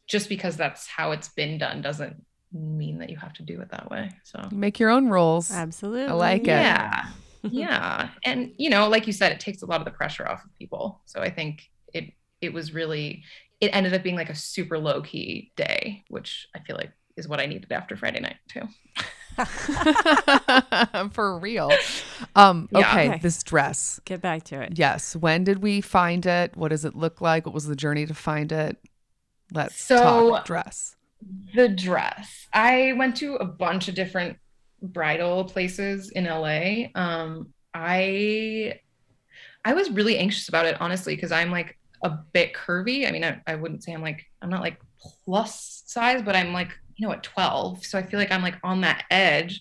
[0.06, 3.70] just because that's how it's been done doesn't mean that you have to do it
[3.70, 5.50] that way so You make your own rules.
[5.50, 6.04] Absolutely.
[6.04, 6.48] I like it.
[6.48, 7.06] yeah
[7.44, 10.44] yeah and you know like you said it takes a lot of the pressure off
[10.44, 13.22] of people so i think it it was really
[13.60, 17.26] it ended up being like a super low key day which i feel like is
[17.28, 18.62] what i needed after friday night too
[21.12, 21.70] For real.
[22.36, 22.78] Um, Yeah.
[22.80, 23.18] okay, Okay.
[23.20, 23.98] this dress.
[24.04, 24.74] Get back to it.
[24.78, 25.16] Yes.
[25.16, 26.54] When did we find it?
[26.56, 27.46] What does it look like?
[27.46, 28.76] What was the journey to find it?
[29.52, 30.96] Let's So- talk dress.
[31.54, 34.36] the dress i went to a bunch of different
[34.82, 38.74] bridal places in la um i
[39.64, 43.06] i was really anxious about it honestly because i'm like a bit curvy.
[43.06, 44.80] I mean I, I wouldn't say i'm like i'm not like
[45.24, 48.58] plus size but i'm like you know at 12 so i feel like i'm like
[48.62, 49.60] on that edge.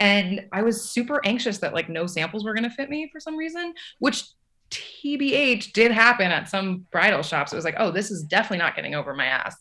[0.00, 3.36] And i was super anxious that like no samples were to fit me for some
[3.36, 4.24] reason which
[4.70, 7.52] tbh did happen at some bridal shops.
[7.52, 9.56] It was like oh this is definitely not getting over my ass.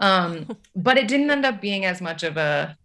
[0.00, 2.76] Um but it didn't end up being as much of a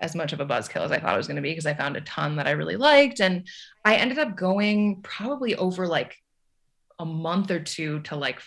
[0.00, 1.74] as much of a buzzkill as I thought it was going to be because I
[1.74, 3.46] found a ton that I really liked and
[3.84, 6.16] I ended up going probably over like
[6.98, 8.40] a month or two to like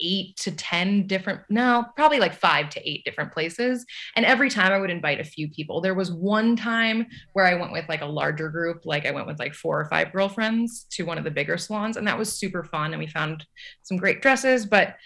[0.00, 4.70] eight to ten different no probably like five to eight different places and every time
[4.70, 5.80] i would invite a few people.
[5.80, 9.26] There was one time where i went with like a larger group like i went
[9.26, 12.36] with like four or five girlfriends to one of the bigger salons and that was
[12.36, 13.46] super fun and we found
[13.82, 14.96] some great dresses but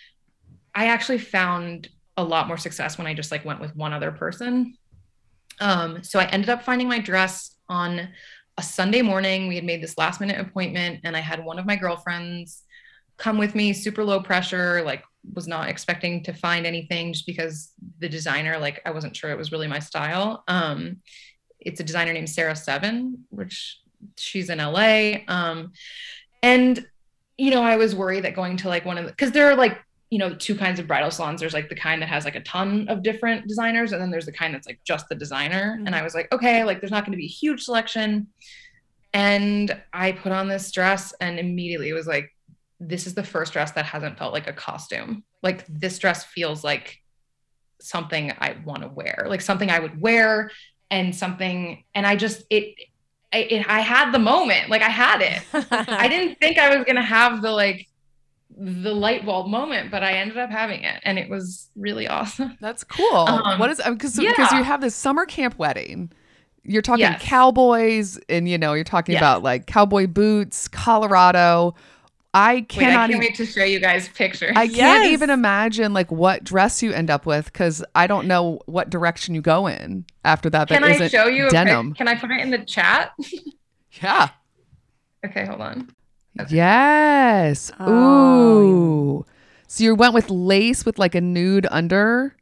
[0.74, 4.12] i actually found a lot more success when i just like went with one other
[4.12, 4.76] person.
[5.60, 8.08] Um so i ended up finding my dress on
[8.58, 9.48] a sunday morning.
[9.48, 12.62] We had made this last minute appointment and i had one of my girlfriends
[13.16, 15.02] come with me super low pressure like
[15.34, 19.38] was not expecting to find anything just because the designer like i wasn't sure it
[19.38, 20.44] was really my style.
[20.48, 20.98] Um
[21.58, 23.80] it's a designer named sarah seven which
[24.16, 25.72] she's in la um
[26.42, 26.86] and
[27.36, 29.56] you know i was worried that going to like one of the because there are
[29.56, 29.78] like
[30.10, 31.40] you know two kinds of bridal salons.
[31.40, 34.26] There's like the kind that has like a ton of different designers and then there's
[34.26, 35.74] the kind that's like just the designer.
[35.78, 35.94] And mm-hmm.
[35.94, 38.28] i was like okay like there's not going to be a huge selection.
[39.12, 42.32] And i put on this dress and immediately it was like
[42.78, 45.24] this is the first dress that hasn't felt like a costume.
[45.42, 46.98] Like this dress feels like
[47.80, 50.50] something I want to wear, like something I would wear
[50.90, 52.74] and something and I just it
[53.32, 55.42] I, it, I had the moment, like I had it.
[55.70, 57.88] I didn't think I was gonna have the like
[58.58, 62.56] the light bulb moment, but I ended up having it, and it was really awesome.
[62.60, 63.16] That's cool.
[63.16, 64.30] Um, what is because yeah.
[64.30, 66.10] because you have this summer camp wedding.
[66.68, 67.22] You're talking Yes.
[67.22, 69.20] cowboys, and you know you're talking Yes.
[69.20, 71.74] about like cowboy boots, Colorado.
[72.34, 73.10] I Wait, I cannot.
[73.10, 74.52] can't e- wait to show you guys pictures.
[74.56, 75.12] I can't Yes.
[75.12, 79.34] even imagine like what dress you end up with because I don't know what direction
[79.34, 80.68] you go in after that.
[80.68, 81.94] can that I isn't show you a pic- denim.
[81.94, 83.12] Can I put it in the chat?
[84.02, 84.28] Yeah.
[85.24, 85.88] okay, hold on.
[86.40, 86.56] Okay.
[86.56, 87.72] Yes.
[87.80, 87.90] Oh.
[88.62, 89.26] Ooh.
[89.66, 92.36] So you went with lace with like a nude under.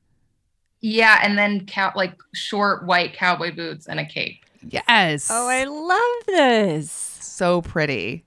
[0.80, 4.44] Yeah, and then cow like short white cowboy boots and a cape.
[4.68, 5.28] Yes.
[5.30, 6.90] oh, I love this.
[6.90, 8.24] so pretty.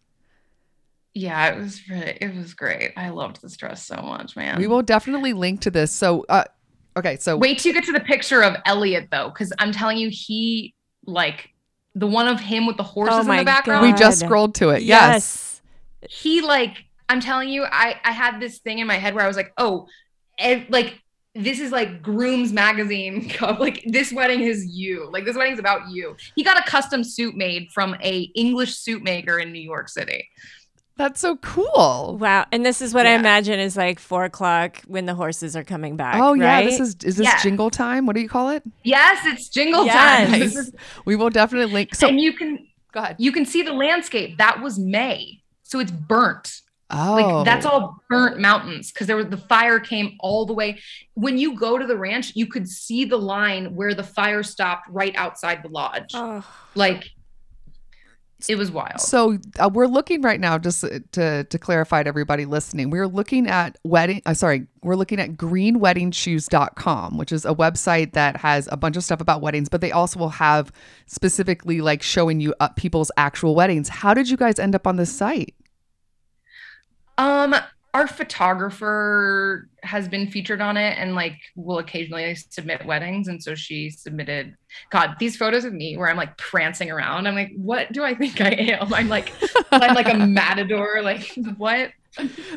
[1.13, 2.93] Yeah, it was really, it was great.
[2.95, 4.59] I loved this dress so much, man.
[4.59, 5.91] We will definitely link to this.
[5.91, 6.43] So, uh,
[6.95, 7.17] okay.
[7.17, 10.09] So wait till you get to the picture of Elliot though, because I'm telling you,
[10.11, 11.49] he like
[11.95, 13.85] the one of him with the horses Oh in the background.
[13.85, 14.83] we just scrolled to it.
[14.83, 15.56] Yes.
[16.09, 19.27] He like i'm telling you i i had this thing in my head where i
[19.27, 19.87] was like oh
[20.39, 21.01] ev- like
[21.35, 25.81] this is like grooms magazine cup like this wedding is you like this wedding's about
[25.89, 29.89] you he got a custom suit made from a english suit maker in new york
[29.89, 30.27] city
[30.97, 32.17] That's so cool.
[32.19, 32.47] Wow.
[32.51, 35.95] And this is what I imagine is like four o'clock when the horses are coming
[35.95, 36.15] back.
[36.19, 37.37] Oh yeah, this is is this Yeah.
[37.39, 38.07] jingle time?
[38.07, 38.63] What do you call it?
[38.83, 39.93] yes it's jingle Yes.
[39.93, 40.71] time This is-
[41.05, 41.93] We will definitely link.
[41.93, 43.15] So and you can go ahead.
[43.19, 46.61] you can see the landscape that was may so it's burnt.
[46.89, 50.79] Oh, like that's all burnt mountains because there was the fire came all the way.
[51.15, 54.87] When you go to the ranch you could see the line where the fire stopped
[54.89, 56.11] right outside the lodge.
[56.13, 56.45] Oh,
[56.75, 57.09] like
[58.47, 62.45] it was wild So uh, we're looking right now, just to to clarify to everybody
[62.45, 64.21] listening, we're looking at wedding.
[64.25, 69.03] Uh, sorry, we're looking at greenweddingshoes.com, which is a website that has a bunch of
[69.03, 70.71] stuff about weddings, but they also will have
[71.07, 73.89] specifically like showing you up people's actual weddings.
[73.89, 75.55] How did you guys end up on this site?
[77.17, 77.55] um
[77.97, 83.55] our photographer has been featured on it and like will occasionally submit weddings and so
[83.55, 84.55] she submitted
[84.91, 88.13] god these photos of me where i'm like prancing around i'm like what do i
[88.13, 89.33] think i am i'm like
[89.71, 91.91] i'm like a matador like what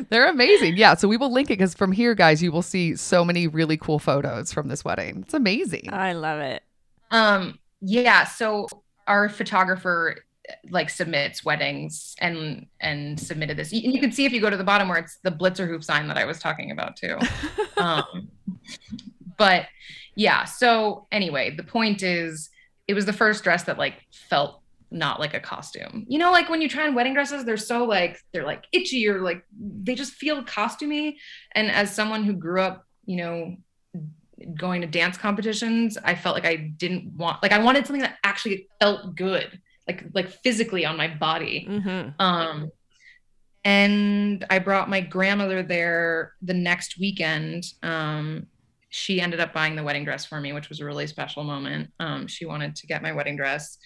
[0.09, 0.75] They're amazing.
[0.75, 3.47] Yeah, so we will link it because from here, guys, you will see so many
[3.47, 5.19] really cool photos from this wedding.
[5.21, 5.87] It's amazing.
[5.93, 6.63] I love it.
[7.11, 8.67] Um, yeah, so
[9.05, 10.15] our photographer
[10.69, 13.71] like submits weddings and and submitted this.
[13.71, 15.83] You, you can see if you go to the bottom where it's the Blitzer hoop
[15.83, 17.17] sign that I was talking about too.
[17.77, 18.29] um,
[19.37, 19.67] but
[20.15, 22.49] yeah, so anyway, the point is
[22.87, 24.61] it was the first dress that like felt
[24.91, 26.05] not like a costume.
[26.07, 29.07] You know, like when you try on wedding dresses, they're so like they're like itchy
[29.07, 31.15] or like they just feel costumey.
[31.53, 33.55] And as someone who grew up, you know,
[34.55, 38.17] going to dance competitions, I felt like I didn't want like I wanted something that
[38.23, 39.59] actually felt good,
[39.91, 41.65] like like physically on my body.
[41.65, 42.71] hmm Um
[43.63, 47.65] and I brought my grandmother there the next weekend.
[47.83, 48.47] Um
[48.89, 51.89] she ended up buying the wedding dress for me, which was a really special moment.
[51.99, 53.77] Um she wanted to get my wedding dress.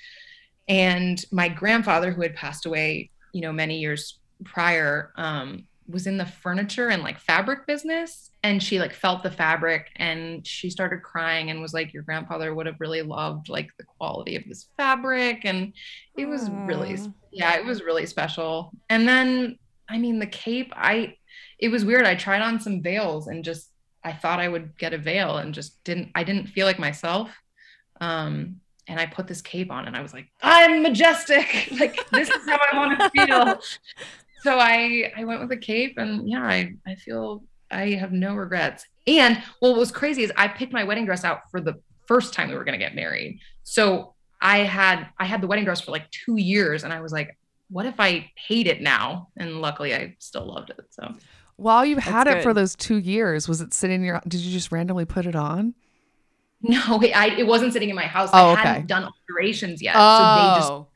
[0.67, 6.17] And my grandfather who had passed away, you know, many years prior, um was in
[6.17, 11.03] the furniture and like fabric business and she like felt the fabric and she started
[11.03, 14.67] crying and was like your grandfather would have really loved like the quality of this
[14.77, 15.73] fabric and
[16.17, 16.97] it was really
[17.31, 18.71] yeah it was really special.
[18.89, 19.57] And then
[19.89, 21.15] i mean the cape i
[21.59, 22.05] it was weird.
[22.05, 23.69] I tried on some veils and just
[24.03, 27.29] i thought i would get a veil and just didn't i didn't feel like myself.
[28.01, 31.69] Um and i put this cape on and i was like i'm majestic.
[31.79, 33.59] Like this is how i want to feel
[34.45, 38.35] so i i went with a cape and yeah i i feel i have no
[38.35, 41.73] regrets and well, what was crazy is i picked my wedding dress out for the
[42.07, 45.65] first time we were going to get married so i had i had the wedding
[45.65, 47.29] dress for like two years and i was like
[47.69, 51.03] what if i hate it now and luckily i still loved it so
[51.57, 54.21] While you had That's it for those two years, was it sitting in your?
[54.27, 55.73] Did you just randomly put it on?
[56.61, 58.61] no it, I, it wasn't sitting in my house Oh, i okay.
[58.61, 59.99] hadn't done alterations yet so
[60.35, 60.87] they just Oh,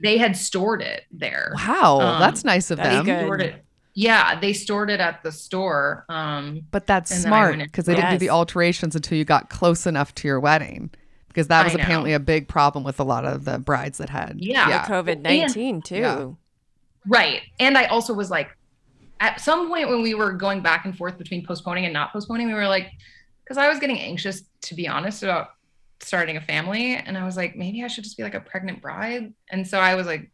[0.00, 3.04] they had stored it there wow, Um, that's nice of them.
[3.04, 3.20] good.
[3.24, 7.36] stored it yeah they stored it at the store um But that's And then I
[7.52, 10.90] smart because they didn't do the alterations until you got close enough to your wedding.
[11.28, 14.36] Because that was apparently a big problem with a lot of the brides that had.
[14.38, 14.68] Yeah.
[14.68, 14.86] yeah.
[14.86, 15.96] COVID 19 too.
[15.96, 16.30] Yeah.
[17.06, 17.42] Right.
[17.60, 18.48] And I also was like,
[19.20, 22.46] at some point when we were going back and forth between postponing and not postponing,
[22.48, 22.90] we were like,
[23.44, 25.50] because I was getting anxious, to be honest, about
[26.00, 26.94] starting a family.
[26.96, 29.32] And I was like, maybe I should just be like a pregnant bride.
[29.50, 30.30] And so I was like,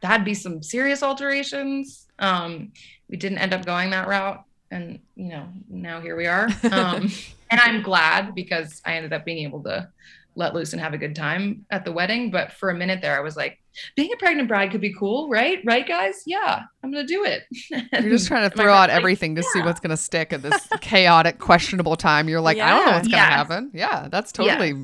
[0.00, 2.06] that'd be some serious alterations.
[2.18, 2.72] Um,
[3.08, 4.42] we didn't end up going that route.
[4.70, 6.48] And, you know, now here we are.
[6.72, 7.10] Um,
[7.50, 9.88] and I'm glad because I ended up being able to
[10.34, 12.30] let loose and have a good time at the wedding.
[12.30, 13.58] But for a minute there, I was like,
[13.96, 15.60] being a pregnant bride could be cool, right?
[15.64, 16.22] Right, guys?
[16.26, 17.44] Yeah, I'm gonna do it.
[17.92, 20.68] You're just trying to throw out like, everything to see what's to stick at this
[20.80, 22.28] chaotic, questionable time.
[22.28, 23.18] You're like, I don't know what's Yes.
[23.32, 23.70] happen.
[23.72, 24.74] Yeah, that's totally,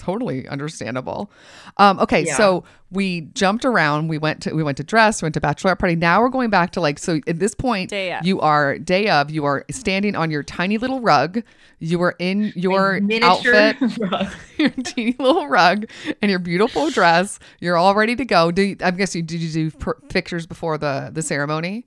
[0.00, 1.30] totally understandable.
[1.76, 2.36] Um, okay, Yeah.
[2.36, 4.08] so we jumped around.
[4.08, 5.94] We went to we went to dress, We went to bachelorette party.
[5.94, 7.20] Now we're going back to like so.
[7.26, 7.92] At this point,
[8.22, 9.30] you are day of.
[9.30, 11.42] You are standing on your tiny little rug.
[11.78, 13.98] You are in your miniature outfit.
[14.10, 14.26] rug.
[14.58, 15.86] your teeny little rug
[16.20, 17.38] and your beautiful dress.
[17.60, 18.50] You're all ready to go.
[18.50, 21.86] Do you, I'm guessing did you do pr- pictures before the the ceremony?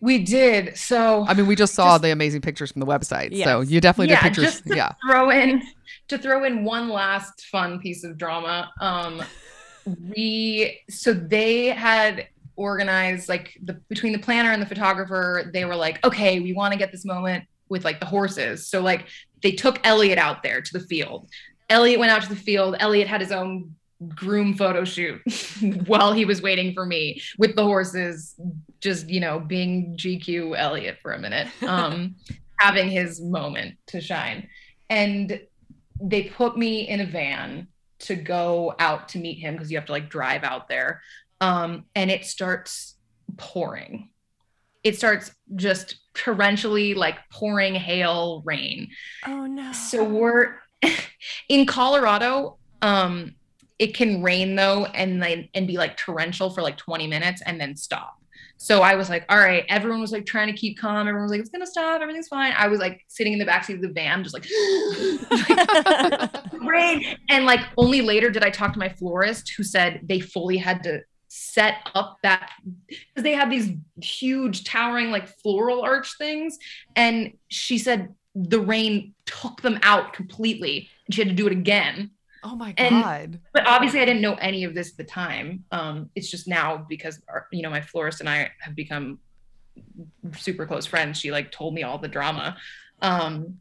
[0.00, 0.76] We did.
[0.78, 3.80] So I mean, we just saw Just- the amazing pictures from the website, so you
[3.80, 4.62] definitely Yeah, did pictures.
[4.64, 5.60] Yeah, throw in
[6.08, 8.70] to throw in one last fun piece of drama.
[8.80, 9.22] Um,
[10.08, 15.50] we so they had organized like the between the planner and the photographer.
[15.52, 18.68] They were like, okay, we want to get this moment with like the horses.
[18.68, 19.06] So like
[19.42, 21.28] they took Elliot out there to the field.
[21.70, 22.76] Elliot went out to the field.
[22.80, 23.74] Elliot had his own
[24.14, 25.20] groom photo shoot
[25.86, 28.36] while he was waiting for me with the horses
[28.80, 32.14] just you know being gq elliot for a minute um
[32.60, 34.48] having his moment to shine
[34.88, 35.40] and
[36.00, 37.68] they put me in a van
[38.00, 41.02] to go out to meet him because you have to like drive out there
[41.40, 42.96] um and it starts
[43.36, 44.08] pouring
[44.84, 48.88] it starts just torrentially like pouring hail rain
[49.26, 49.72] Oh no.
[49.72, 50.56] so we're
[51.48, 52.58] in Colorado.
[52.82, 53.34] Um,
[53.78, 57.60] it can rain though, and then and be like torrential for like 20 minutes and
[57.60, 58.17] then stop.
[58.60, 59.64] So I was like, all right.
[59.68, 61.06] Everyone was like trying to keep calm.
[61.06, 62.02] Everyone was like, it's gonna stop.
[62.02, 62.52] Everything's fine.
[62.56, 64.46] I was like sitting in the backseat of the van, just like
[66.60, 67.16] rain.
[67.28, 70.82] And like only later did I talk to my florist who said they fully had
[70.82, 72.50] to set up that
[72.88, 73.70] because they had these
[74.02, 76.58] huge towering like floral arch things.
[76.96, 81.52] And she said the rain took them out completely and she had to do it
[81.52, 82.10] again.
[82.44, 83.40] Oh my And- god.
[83.52, 85.64] But obviously I didn't know any of this at the time.
[85.72, 89.18] Um, it's just now because our, you know my florist and I have become
[90.36, 91.18] super close friends.
[91.18, 92.56] She like told me all the drama.
[93.02, 93.58] Um,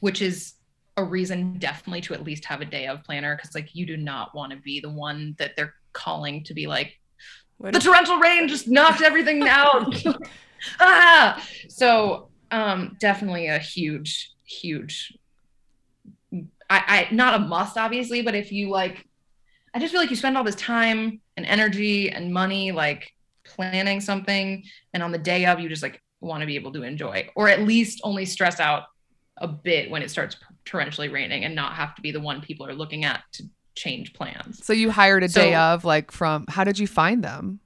[0.00, 0.54] which is
[0.96, 3.96] a reason definitely to at least have a day of planner because like you do
[3.96, 6.98] not want to be the one that they're calling to be like
[7.58, 10.04] What the torrential rain just knocked everything out
[10.80, 15.16] ah so um definitely a huge huge
[16.74, 19.06] I, I not a must obviously but if you like
[19.74, 23.10] i just feel like you spend all this time and energy and money like
[23.44, 26.82] planning something and on the day of you just like want to be able to
[26.82, 28.84] enjoy or at least only stress out
[29.38, 32.66] a bit when it starts torrentially raining and not have to be the one people
[32.66, 33.44] are looking at to
[33.74, 36.46] change plans So you hired a day of like from.
[36.48, 37.60] How did you find them?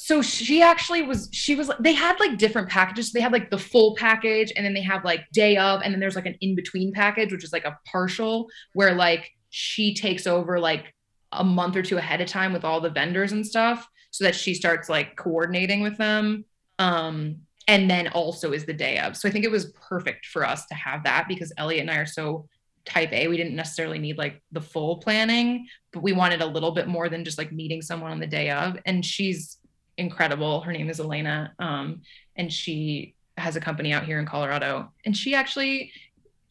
[0.00, 3.10] So she actually was she was they had like different packages.
[3.10, 5.98] They had like the full package and then they have like day of and then
[5.98, 10.24] there's like an in between package which is like a partial where like she takes
[10.24, 10.94] over like
[11.32, 14.36] a month or two ahead of time with all the vendors and stuff so that
[14.36, 16.44] she starts like coordinating with them
[16.78, 17.34] um
[17.66, 19.16] and then also is the day of.
[19.16, 21.96] So i think it was perfect for us to have that because elliot and i
[21.96, 22.46] are so
[22.84, 23.28] type a.
[23.28, 27.08] We didn't necessarily need like the full planning but we wanted a little bit more
[27.08, 29.57] than just like meeting someone on the day of and she's
[29.98, 30.60] incredible.
[30.62, 32.00] Her name is Elena, um,
[32.36, 34.90] and she has a company out here in Colorado.
[35.04, 35.92] And she actually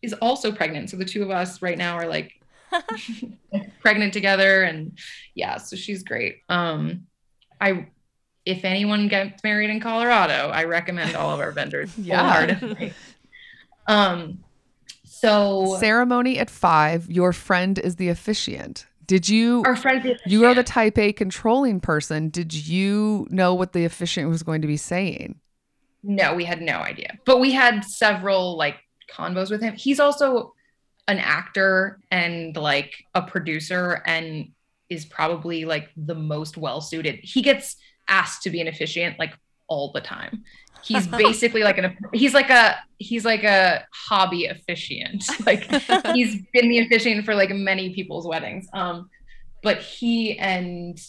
[0.02, 0.90] is also pregnant.
[0.90, 2.34] So the two of us right now are like
[3.82, 4.98] pregnant together, and
[5.34, 6.42] yeah, so she's great.
[6.50, 7.08] Um,
[7.60, 7.88] I,
[8.46, 11.92] if anyone gets married in Colorado, I recommend all of our vendors.
[11.98, 12.22] Yeah.
[12.22, 12.94] wholeheartedly.
[13.88, 14.44] Um,
[15.06, 17.10] so Ceremony at five.
[17.10, 18.86] Your friend is the officiant.
[19.08, 19.64] Did you?
[19.66, 22.30] our friend, You are the type A controlling person.
[22.30, 25.40] Did you know what the officiant was going to be saying?
[26.04, 27.18] No, we had no idea.
[27.26, 28.76] But we had several like
[29.12, 29.76] convos with him.
[29.76, 30.54] He's also
[31.08, 34.52] an actor and like a producer and
[34.90, 37.20] is probably like the most well suited.
[37.24, 37.78] He gets
[38.08, 39.34] asked to be an officiant like
[39.68, 40.44] all the time.
[40.88, 45.24] He's basically like an he's like a he's like a hobby officiant.
[45.46, 45.64] Like
[46.14, 48.68] he's been the officiant for like many people's weddings.
[48.74, 49.10] Um,
[49.64, 51.00] but he and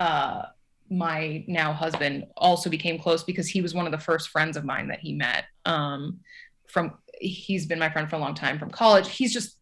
[0.00, 0.42] uh,
[0.90, 4.64] my now husband also became close because he was one of the first friends of
[4.64, 5.44] mine that he met.
[5.64, 6.20] Um,
[6.68, 9.08] from he's been my friend for a long time from college.
[9.08, 9.58] He's just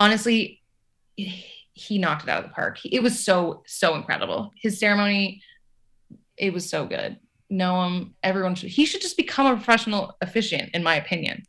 [0.00, 0.62] honestly,
[1.16, 2.78] he knocked it out of the park.
[2.84, 4.52] It was so so incredible.
[4.60, 5.42] His ceremony,
[6.36, 7.18] it was so good.
[7.50, 8.14] Know him.
[8.22, 8.70] Everyone should.
[8.70, 11.44] He should just become a professional officiant, in my opinion.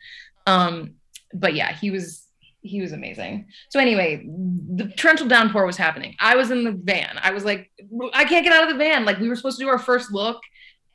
[0.48, 0.96] Um,
[1.34, 2.26] but yeah, he was
[2.62, 3.46] he was amazing.
[3.70, 6.16] So anyway, the torrential downpour was happening.
[6.20, 7.18] I was in the van.
[7.22, 7.72] I was like,
[8.14, 9.06] I can't get out of the van.
[9.06, 10.42] Like we were supposed to do our first look,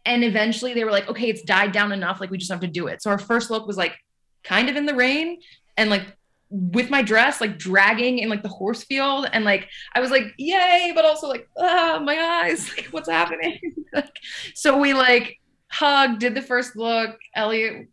[0.05, 2.21] and eventually they were like, okay, it's died down enough.
[2.21, 3.03] Like we just have to do it.
[3.03, 3.97] So our first look was like
[4.43, 5.41] kind of in the rain,
[5.77, 6.05] and like
[6.51, 10.33] with my dress like dragging in like the horse field and like I was like
[10.39, 13.59] yay but also like ah my eyes like what's happening?
[13.95, 14.19] Like,
[14.57, 15.39] so we like
[15.71, 17.17] hugged did the first look.
[17.37, 17.87] Elliot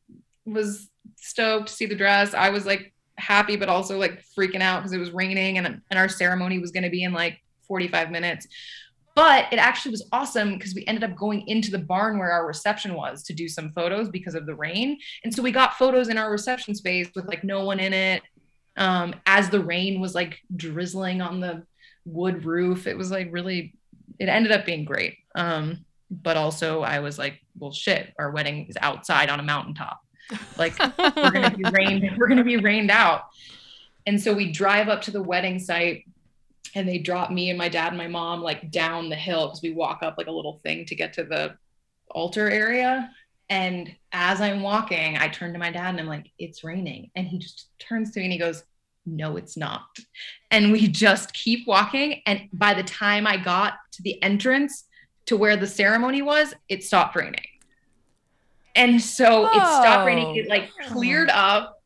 [0.45, 2.33] was stoked to see the dress.
[2.33, 5.99] I was like happy but also like freaking out because it was raining and and
[5.99, 8.47] our ceremony was going to be in like 45 minutes.
[9.13, 12.47] But it actually was awesome because we ended up going into the barn where our
[12.47, 14.97] reception was to do some photos because of the rain.
[15.23, 18.23] And so we got photos in our reception space with like no one in it
[18.77, 21.63] um, as the rain was like drizzling on the
[22.05, 22.87] wood roof.
[22.87, 23.73] It was like really,
[24.19, 25.17] it ended up being great.
[25.35, 30.01] Um, but also I was like, well, shit, our wedding is outside on a mountaintop.
[30.57, 33.23] Like we're gonna be rained, we're gonna be rained out.
[34.05, 36.05] And so we drive up to the wedding site
[36.75, 39.61] and they drop me and my dad and my mom like down the hill because
[39.61, 41.55] we walk up like a little thing to get to the
[42.09, 43.09] altar area.
[43.51, 47.11] And as I'm walking, I turn to my dad and I'm like, it's raining.
[47.15, 48.63] And he just turns to me and he goes,
[49.05, 49.87] no, it's not.
[50.51, 52.21] And we just keep walking.
[52.25, 54.85] And by the time I got to the entrance
[55.25, 57.43] to where the ceremony was, it stopped raining.
[58.73, 60.37] And so it stopped raining.
[60.37, 61.81] It like cleared up.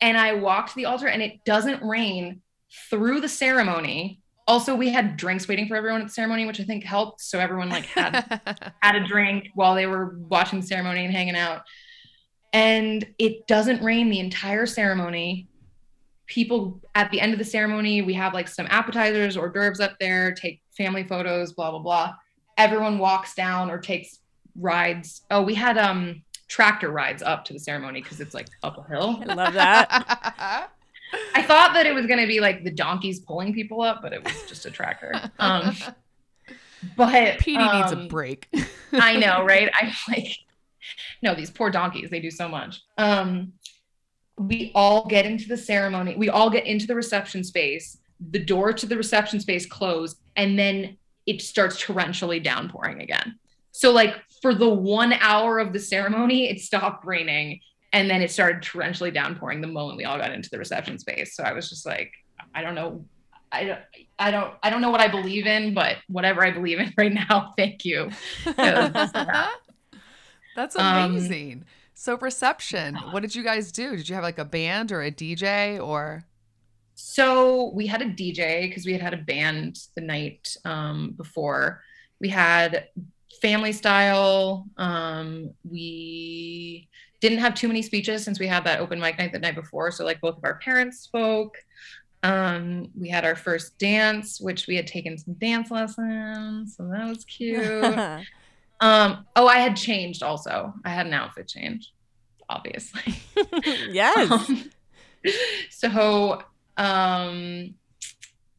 [0.00, 2.42] And I walked to the altar and it doesn't rain
[2.90, 4.20] through the ceremony.
[4.48, 7.20] Also, we had drinks waiting for everyone at the ceremony, which I think helped.
[7.20, 11.36] So everyone like had had a drink while they were watching the ceremony and hanging
[11.36, 11.62] out.
[12.52, 15.48] And it doesn't rain the entire ceremony
[16.28, 19.96] people at the end of the ceremony, we have like some appetizers hors d'oeuvres up
[19.98, 22.14] there, take family photos, blah, blah, blah.
[22.56, 24.20] Everyone walks down or takes
[24.54, 25.22] rides.
[25.30, 28.88] Oh, we had um tractor rides up to the ceremony because it's like up a
[28.88, 29.22] hill.
[29.26, 30.70] I love that.
[31.34, 34.22] I thought that it was gonna be like the donkeys pulling people up, but it
[34.22, 35.12] was just a tractor.
[35.38, 35.74] Um
[36.96, 38.48] but Petey um, needs a break.
[38.92, 39.70] I know, right?
[39.74, 40.38] I'm like,
[41.22, 42.82] no, these poor donkeys, they do so much.
[42.96, 43.52] Um,
[44.36, 47.98] we all get into the ceremony, we all get into the reception space,
[48.30, 50.96] the door to the reception space close, and then
[51.26, 53.38] it starts torrentially downpouring again.
[53.72, 57.60] So, like, for the one hour of the ceremony, it stopped raining
[57.92, 61.34] and then it started torrentially downpouring the moment we all got into the reception space.
[61.34, 62.12] So I was just like,
[62.54, 63.04] I don't know.
[63.50, 63.80] I don't,
[64.18, 67.12] I don't, I don't know what I believe in, but whatever I believe in right
[67.12, 68.10] now, thank you.
[70.56, 71.64] That's Um, amazing.
[71.94, 73.96] so reception, what did you guys do?
[73.96, 76.24] Did you have like a band or a DJ or
[76.94, 81.82] So we had a DJ because we had had a band the night um, before.
[82.20, 82.88] We had
[83.40, 84.66] family style.
[84.76, 86.88] Um, we
[87.20, 89.90] didn't have too many speeches since we had that open mic night the night before.
[89.90, 91.56] So like both of our parents spoke.
[92.22, 97.08] Um, we had our first dance, which we had taken some dance lessons, so that
[97.08, 97.62] was cute.
[98.80, 100.74] um, oh, I had changed also.
[100.84, 101.92] I had an outfit change,
[102.48, 103.14] obviously.
[103.90, 104.30] yes.
[104.30, 104.70] Um,
[105.70, 106.42] so
[106.76, 107.74] um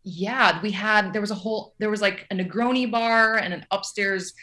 [0.04, 3.66] yeah we had there was a whole there was like a negroni bar and an
[3.72, 4.34] upstairs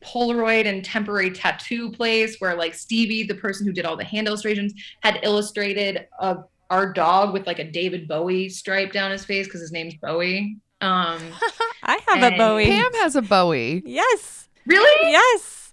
[0.00, 4.26] polaroid and temporary tattoo place where like stevie the person who did all the hand
[4.26, 4.72] illustrations
[5.02, 6.36] had illustrated uh,
[6.70, 10.56] our dog with like a david bowie stripe down his face because his name's bowie
[10.80, 11.20] um
[11.84, 12.66] I have a Bowie.
[12.66, 13.82] Pam has a Bowie.
[13.86, 14.48] Yes.
[14.66, 15.72] really Yes.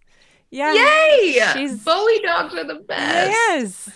[0.52, 0.74] Yeah.
[0.74, 3.90] yay She's- bowie dogs are the best Yes.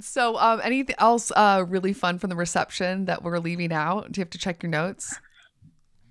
[0.00, 4.12] So um anything else uh really fun from the reception that we're leaving out?
[4.12, 5.18] Do you have to check your notes?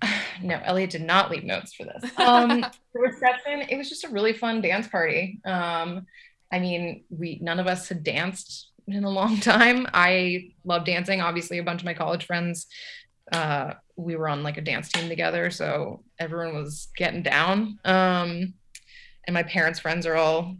[0.42, 2.10] no, Elliot did not leave notes for this.
[2.18, 2.60] Um,
[2.94, 5.40] the reception, it was just a really fun dance party.
[5.44, 6.06] Um,
[6.52, 9.86] I mean, we none of us had danced in a long time.
[9.92, 11.20] I love dancing.
[11.20, 12.66] Obviously, a bunch of my college friends,
[13.32, 17.78] uh, we were on like a dance team together, so everyone was getting down.
[17.84, 18.54] Um,
[19.26, 20.56] and my parents' friends are all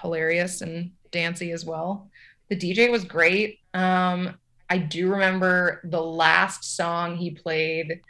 [0.00, 2.10] hilarious and dancy as well.
[2.48, 3.60] The DJ was great.
[3.72, 4.34] Um,
[4.68, 8.00] I do remember the last song he played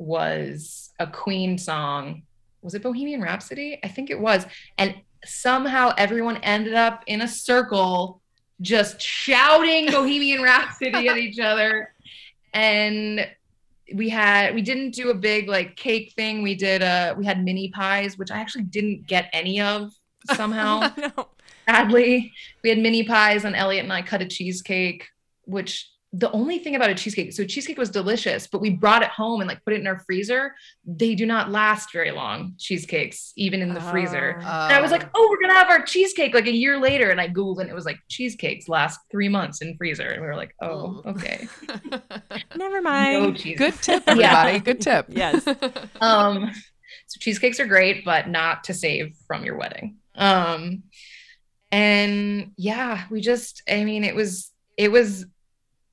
[0.00, 2.22] was a Queen song.
[2.62, 3.78] Was it Bohemian Rhapsody?
[3.84, 4.46] I think it was.
[4.78, 4.94] And
[5.24, 8.20] somehow everyone ended up in a circle
[8.60, 11.94] just shouting Bohemian Rhapsody at each other.
[12.52, 13.26] And
[13.94, 16.42] we had we didn't do a big like cake thing.
[16.42, 19.92] We did uh we had mini pies, which I actually didn't get any of
[20.34, 21.28] somehow no.
[21.66, 22.32] sadly.
[22.62, 25.08] We had mini pies, and Elliot and I cut a cheesecake,
[25.44, 29.10] which the only thing about a cheesecake, so cheesecake was delicious, but we brought it
[29.10, 30.54] home and like put it in our freezer.
[30.84, 34.34] They do not last very long, cheesecakes, even in the freezer.
[34.38, 34.40] Oh.
[34.44, 37.10] And I was like, oh, we're gonna have our cheesecake like a year later.
[37.10, 40.08] And I Googled and it was like cheesecakes last three months in freezer.
[40.08, 41.10] And we were like, oh, Oh.
[41.10, 41.46] okay.
[42.56, 43.36] Never mind.
[43.36, 43.58] cheesecake.
[43.58, 44.12] Good tip, Yeah.
[44.42, 44.58] everybody.
[44.58, 45.06] Good tip.
[45.08, 45.46] Yes.
[46.00, 46.50] Um,
[47.06, 49.96] so cheesecakes are great, but not to save from your wedding.
[50.16, 50.82] Um,
[51.70, 55.26] and yeah, we just, I mean, it was, it was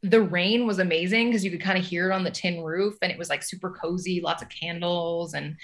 [0.04, 2.98] the rain was amazing because you could kind of hear it on the tin roof
[3.02, 5.56] and it was like super cozy, lots of candles and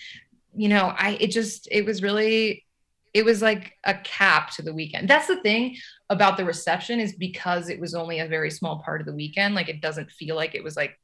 [0.55, 2.65] you know, I it just it was really
[3.13, 5.07] it was like a cap to the weekend.
[5.07, 5.77] That's the thing
[6.09, 9.55] about the reception is because it was only a very small part of the weekend,
[9.55, 10.99] like it doesn't feel like it was like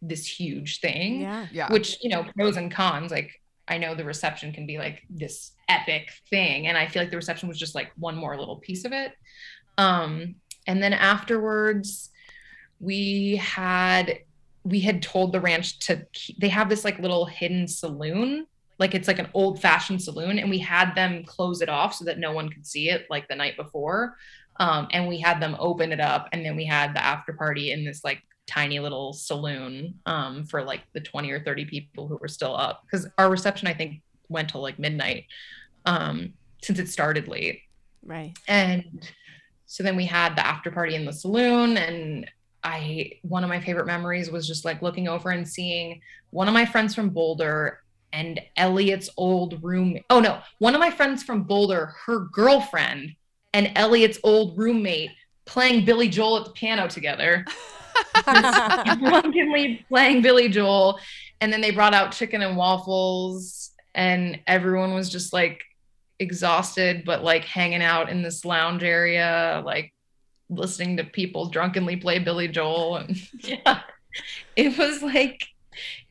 [0.00, 1.20] this huge thing.
[1.20, 1.46] Yeah.
[1.52, 1.72] Yeah.
[1.72, 5.52] Which, you know, pros and cons, like I know the reception can be like this
[5.68, 8.84] epic thing and I feel like the reception was just like one more little piece
[8.84, 9.12] of it.
[9.76, 10.36] Um
[10.66, 12.10] and then afterwards
[12.80, 14.20] we had
[14.64, 18.46] we had told the ranch to keep, they have this like little hidden saloon
[18.78, 22.04] like it's like an old fashioned saloon and we had them close it off so
[22.04, 24.16] that no one could see it like the night before.
[24.58, 27.72] Um, and we had them open it up and then we had the after party
[27.72, 32.16] in this like tiny little saloon um, for like the 20 or 30 people who
[32.16, 32.82] were still up.
[32.84, 35.24] Because our reception i think went till like midnight
[35.84, 37.60] um, since it started late.
[38.04, 38.34] Right.
[38.46, 39.10] and
[39.68, 42.30] so then we had the after party in the saloon and
[42.66, 46.00] i one of my favorite memories was just like looking over and seeing
[46.30, 47.80] one of my friends from boulder
[48.12, 53.14] and elliot's old room oh no one of my friends from boulder her girlfriend
[53.54, 55.10] and elliot's old roommate
[55.44, 57.44] playing billy joel at the piano together.
[58.24, 60.98] Drunkenly playing billy joel
[61.40, 65.62] and then they brought out chicken and waffles and everyone was just like
[66.18, 69.92] exhausted but like hanging out in this lounge area like
[70.48, 73.80] listening to people drunkenly play billy joel and yeah
[74.56, 75.46] it was like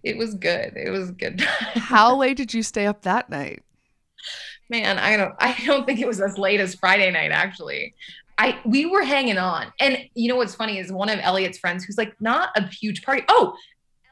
[0.04, 1.42] it was good it was good
[1.76, 3.64] How late did you stay up that night?
[4.70, 7.94] man i don't i don't think it was as late as friday night actually
[8.40, 11.84] i we were hanging on and you know what's funny is one of elliot's friends
[11.84, 13.56] who's like not a huge party oh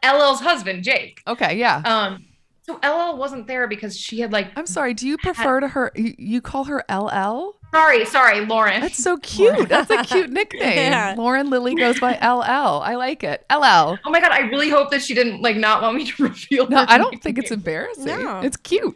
[0.04, 1.82] ll's husband jake Okay, yeah.
[1.86, 2.24] um
[2.62, 4.94] so ll wasn't there because she had like I'm sorry.
[4.94, 5.92] Do you prefer to her?
[5.96, 7.56] You, you call her LL?
[7.74, 9.68] Sorry sorry lauren That's so cute.
[9.70, 10.78] That's a cute nickname.
[10.78, 11.16] Yeah.
[11.18, 12.82] Lauren Lily goes by LL.
[12.82, 13.46] I like it.
[13.52, 13.98] LL.
[14.06, 16.68] oh my god i really hope that she didn't like not want me to reveal
[16.70, 18.06] No, I don't think it's embarrassing.
[18.06, 18.40] No.
[18.42, 18.96] It's cute.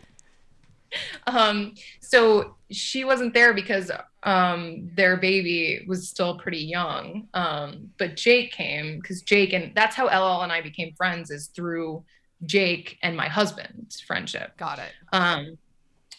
[1.25, 3.91] um so she wasn't there because
[4.23, 9.95] um their baby was still pretty young um but jake came because jake and that's
[9.95, 12.03] how ll and i became friends is through
[12.45, 14.91] jake and my husband's friendship Got it.
[15.13, 15.57] um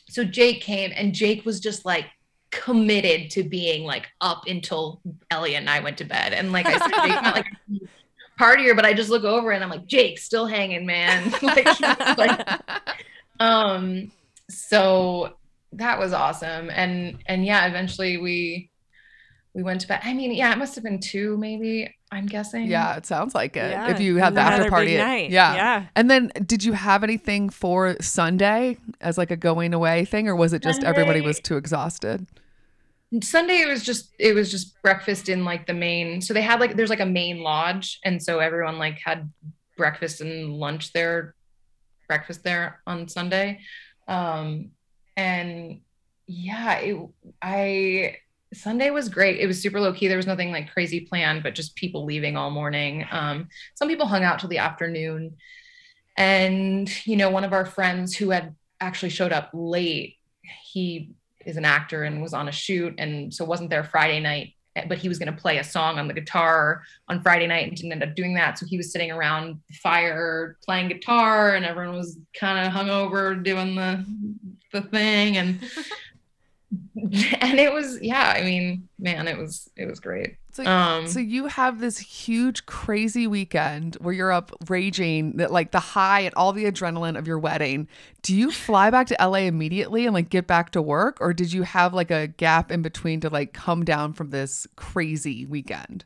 [0.09, 2.07] so jake came and jake was just like
[2.51, 6.33] committed to being like up until elliot and i went to bed.
[6.33, 9.63] And like i said jake's not like a partier but i just look over and
[9.63, 11.33] i'm like jake still hanging man.
[11.43, 12.49] Like, like
[13.41, 14.11] um
[14.49, 15.35] so
[15.73, 16.71] that was awesome.
[16.71, 18.68] And and yeah eventually we
[19.59, 22.67] we went to bed i mean yeah it must have been two maybe i'm guessing
[22.69, 23.73] Yeah, it sounds like it.
[23.73, 23.91] Yeah.
[23.91, 24.97] If you had the Another after party.
[24.97, 25.31] at- night.
[25.31, 25.55] Yeah.
[25.55, 25.87] Yeah.
[25.97, 30.35] And then did you have anything for Sunday as like a going away thing or
[30.37, 32.27] was it just everybody was too exhausted?
[33.23, 36.61] sunday it was just it was just breakfast in like the main so they had
[36.61, 39.31] like there's like a main lodge and so everyone like had
[39.79, 41.35] breakfast and lunch there
[42.07, 43.59] breakfast there on sunday
[44.09, 44.71] um
[45.17, 45.81] and
[46.27, 46.99] yeah it
[47.41, 48.15] i
[48.53, 49.41] sunday was great.
[49.41, 52.37] It was super low key there was nothing like crazy planned but just people leaving
[52.37, 53.07] all morning.
[53.11, 55.37] Um some people hung out till the afternoon.
[56.17, 61.11] And you know one of our friends who had actually showed up late he
[61.45, 64.85] is an actor and was on a shoot and so wasn't there friday night eh,
[64.89, 67.77] but he was going to play a song on the guitar on friday night and
[67.77, 68.59] didn't end up doing that.
[68.59, 73.43] So he was sitting around the fire playing guitar and everyone was kind of hungover
[73.43, 74.05] doing the
[74.73, 75.37] the thing.
[75.37, 75.61] And
[77.41, 81.21] and it was yeah i mean man it was it was great So, um so
[81.21, 86.35] you have this huge crazy weekend where you're up raging that like the high and
[86.35, 87.87] all the adrenaline of your wedding.
[88.23, 91.53] Do you fly back to LA immediately and like get back to work or did
[91.53, 96.05] you have like a gap in between to like come down from this crazy weekend?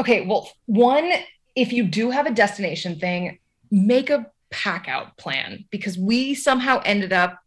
[0.00, 1.12] okay well one
[1.54, 3.38] if you do have a destination thing
[3.70, 7.43] make a pack out plan because we somehow ended up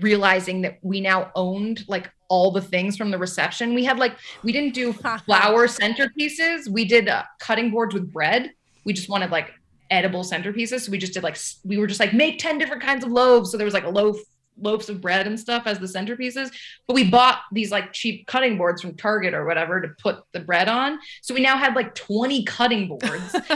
[0.00, 3.74] realizing that we now owned like all the things from the reception.
[3.74, 4.92] We had like we didn't do
[5.26, 6.68] flower centerpieces.
[6.68, 8.52] We did uh, cutting boards with bread.
[8.84, 9.52] We just wanted like
[9.90, 10.80] edible centerpieces.
[10.80, 13.50] So we just did like we were just like make 10 different kinds of loaves.
[13.50, 14.18] So there was like a loaf
[14.58, 16.50] loaves of bread and stuff as the centerpieces.
[16.86, 20.40] But we bought these like cheap cutting boards from target or whatever to put the
[20.40, 20.98] bread on.
[21.22, 23.36] So we now had like 20 cutting boards.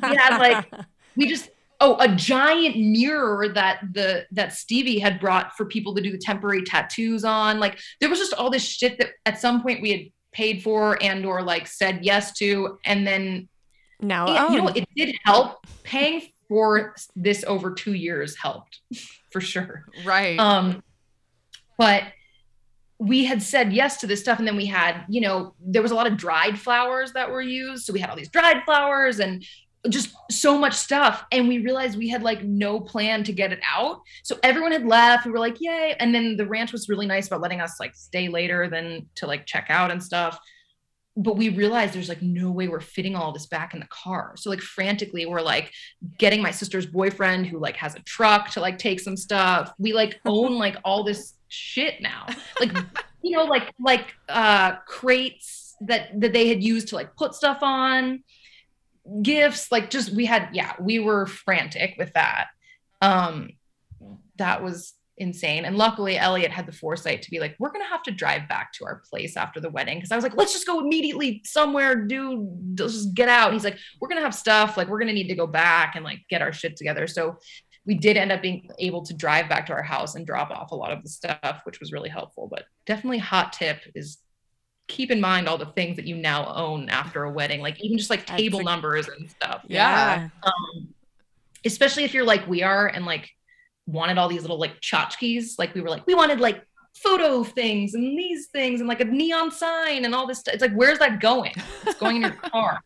[0.00, 0.70] We had like
[1.16, 1.50] we just
[1.80, 6.18] oh a giant mirror that the that stevie had brought for people to do the
[6.18, 7.60] temporary tattoos on.
[7.60, 10.00] Like there was just all this shit that at some point we had
[10.32, 13.48] paid for and or like said yes to and then
[14.00, 15.66] now you know it did help.
[15.82, 18.80] Paying for this over two years helped
[19.30, 19.84] for sure.
[20.04, 20.38] Right.
[20.38, 20.82] um
[21.76, 22.02] but
[23.00, 25.92] we had said yes to this stuff and then we had you know there was
[25.92, 27.84] a lot of dried flowers that were used.
[27.84, 29.44] So we had all these dried flowers and
[29.88, 31.24] just so much stuff.
[31.30, 34.02] And we realized we had like no plan to get it out.
[34.22, 35.24] So everyone had left.
[35.24, 35.94] We were like yay.
[35.98, 39.26] And then the ranch was really nice about letting us like stay later than to
[39.26, 40.38] like check out and stuff.
[41.16, 44.34] But we realized there's like no way we're fitting all this back in the car.
[44.36, 45.72] So like frantically we're like
[46.18, 49.72] getting my sister's boyfriend who like has a truck to like take some stuff.
[49.78, 52.26] We like own like all this shit now.
[52.60, 52.76] Like
[53.22, 57.58] you know like like uh crates that that they had used to like put stuff
[57.62, 58.22] on
[59.22, 62.48] gifts like just we had yeah we were frantic with that.
[63.00, 63.50] Um
[64.36, 65.64] that was insane.
[65.64, 68.72] And luckily elliot had the foresight to be like we're gonna have to drive back
[68.74, 69.98] to our place after the wedding.
[69.98, 72.48] Because i was like let's just go immediately somewhere do
[72.78, 73.52] let's just get out.
[73.52, 76.20] He's like we're gonna have stuff like we're gonna need to go back and like
[76.28, 77.06] get our shit together.
[77.06, 77.38] So
[77.86, 80.72] we did end up being able to drive back to our house and drop off
[80.72, 82.48] a lot of the stuff which was really helpful.
[82.50, 84.18] But definitely hot tip is
[84.88, 87.96] keep in mind all the things that you now own after a wedding, like even
[87.98, 89.62] just like table a- numbers and stuff.
[89.68, 90.28] Yeah.
[90.42, 90.88] Um,
[91.64, 93.30] especially if you're like we are and like
[93.86, 95.58] wanted all these little like tchotchkes.
[95.58, 96.64] Like we were like, we wanted like
[96.96, 100.54] photo things and these things and like a neon sign and all this stuff.
[100.54, 101.52] It's like, where's that going?
[101.86, 102.80] It's going in your car.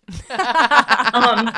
[1.14, 1.50] Um,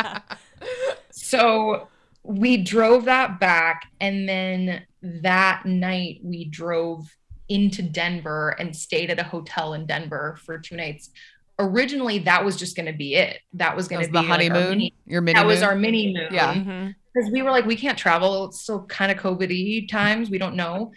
[1.11, 1.89] So
[2.23, 7.07] we drove that back, and then that night we drove
[7.55, 11.11] into Denver and stayed at a hotel in Denver for two nights.
[11.59, 13.39] Originally, that was just going to be it.
[13.53, 14.71] That was going was to the be like, honeymoon.
[14.71, 16.29] mini- Your mini that was our mini moon.
[16.33, 16.55] Yeah.
[16.55, 16.95] Mhm.
[17.15, 18.47] because we were like, we can't travel.
[18.47, 20.31] It's still kind of COVID times.
[20.31, 20.91] We don't know.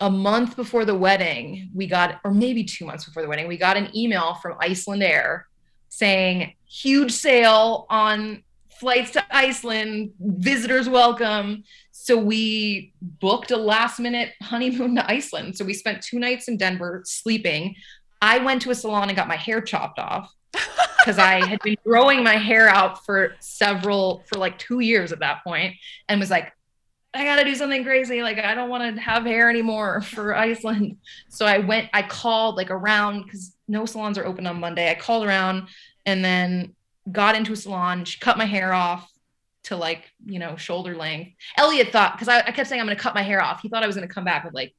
[0.00, 3.56] A month before the wedding, we got, or maybe two months before the wedding, we
[3.58, 5.46] got an email from Iceland Air
[5.90, 8.42] saying, huge sale on
[8.80, 11.62] flights to Iceland, visitors welcome.
[12.04, 15.56] So we booked a last minute honeymoon to Iceland.
[15.56, 17.76] So we spent two nights in Denver sleeping.
[18.20, 21.78] I went to a salon and got my hair chopped off because I had been
[21.82, 25.76] growing my hair out for several, for like two years at that point,
[26.06, 26.52] and was like,
[27.14, 28.20] I gotta do something crazy.
[28.22, 30.98] Like, I don't want to have hair anymore for Iceland.
[31.30, 34.90] So I went, I called like around because no salons are open on Monday.
[34.90, 35.68] I called around
[36.04, 36.74] and then
[37.10, 38.04] got into a salon.
[38.04, 39.10] She cut my hair off
[39.64, 41.32] to like, you know, shoulder length.
[41.56, 43.60] Elliot thought, because I, I kept saying I'm gonna cut my hair off.
[43.60, 44.74] He thought I was gonna come back with like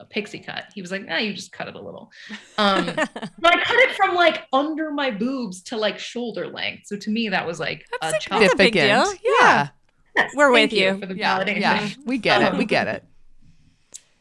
[0.00, 0.64] a pixie cut.
[0.74, 2.10] He was like, nah, you just cut it a little.
[2.56, 6.86] Um, but I cut it from like under my boobs to like shoulder length.
[6.86, 8.40] So to me, that was like a chop.
[8.40, 9.04] That's a big deal.
[9.04, 9.34] Significant.
[9.40, 9.68] Yeah.
[10.16, 10.98] Yes, We're thank with you.
[10.98, 11.60] for the Yeah, validation.
[11.60, 12.58] yeah, we get it.
[12.58, 13.04] We get it.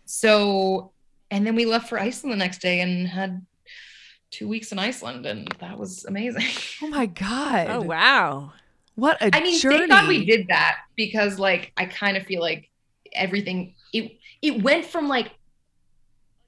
[0.06, 0.92] So,
[1.30, 3.46] and then we left for Iceland the next day and had
[4.32, 6.46] two weeks in Iceland, and that was amazing.
[6.82, 7.68] Oh my god!
[7.70, 8.54] oh wow.
[9.00, 9.78] What a I mean, journey!
[9.80, 12.70] thank God we did that because, like, I kind of feel like
[13.14, 15.32] everything it it went from like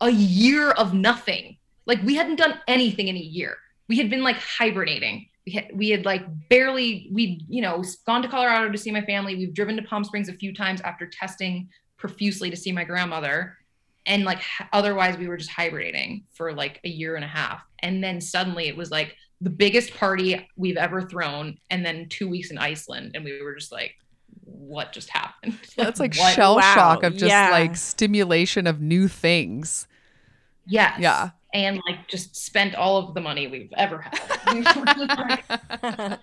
[0.01, 1.57] a year of nothing.
[1.85, 3.57] Like we hadn't done anything in a year.
[3.87, 5.27] We had been like hibernating.
[5.45, 9.01] We had we had like barely we you know gone to Colorado to see my
[9.01, 9.35] family.
[9.35, 13.57] We've driven to Palm Springs a few times after testing profusely to see my grandmother.
[14.05, 14.41] And like
[14.73, 17.61] otherwise we were just hibernating for like a year and a half.
[17.79, 22.29] And then suddenly it was like the biggest party we've ever thrown and then 2
[22.29, 23.95] weeks in Iceland and we were just like
[24.43, 25.57] what just happened?
[25.75, 26.33] That's like what?
[26.33, 27.49] shell Wow, shock of just yeah.
[27.51, 29.87] like stimulation of new things.
[30.67, 30.99] Yes.
[30.99, 31.31] Yeah.
[31.53, 34.21] And like just spent all of the money we've ever had.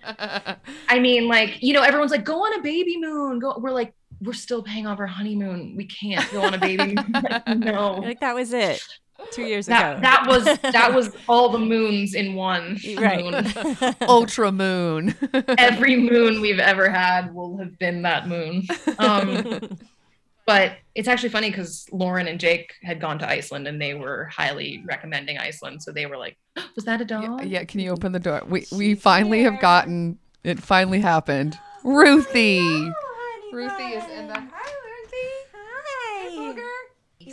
[0.89, 3.37] I mean, like, you know, everyone's like, go on a baby moon.
[3.37, 3.55] Go.
[3.59, 5.75] We're like, we're still paying off our honeymoon.
[5.77, 7.13] We can't go on a baby moon.
[7.13, 7.97] Like, no.
[7.97, 8.81] Like that was it.
[9.31, 10.01] Two years That, ago.
[10.01, 13.23] that was that was all the moons in one right.
[13.23, 13.95] moon.
[14.01, 15.15] Ultra moon.
[15.57, 18.63] Every moon we've ever had will have been that moon.
[18.97, 19.77] Um,
[20.45, 24.25] but it's actually funny because Lauren and Jake had gone to Iceland and they were
[24.25, 25.83] highly recommending Iceland.
[25.83, 26.37] So they were like,
[26.75, 28.41] "Was that a dog?" yeah, can you open the door?
[28.47, 30.59] We we finally have gotten it.
[30.59, 31.57] Finally happened.
[31.83, 32.59] Ruthie.
[33.53, 34.43] Ruthie is in the.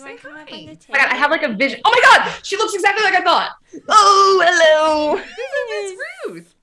[0.03, 0.19] Hi, Ruthie.
[0.19, 0.19] Hi.
[0.19, 1.81] You want to come up on the Oh my god, I have like a vision.
[1.85, 3.51] Oh my god, she looks exactly like I thought.
[3.89, 5.23] Oh, hello.
[5.69, 6.55] It's Ruth.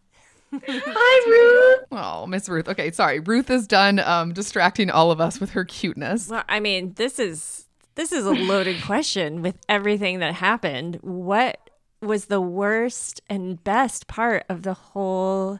[0.67, 1.88] Hi, Ruth.
[1.91, 2.67] Oh, Miss Ruth.
[2.69, 3.19] Okay, sorry.
[3.19, 6.29] Ruth is done um, distracting all of us with her cuteness.
[6.29, 7.65] Well, I mean, this is
[7.95, 10.99] this is a loaded question with everything that happened.
[11.01, 11.69] What
[12.01, 15.59] was the worst and best part of the whole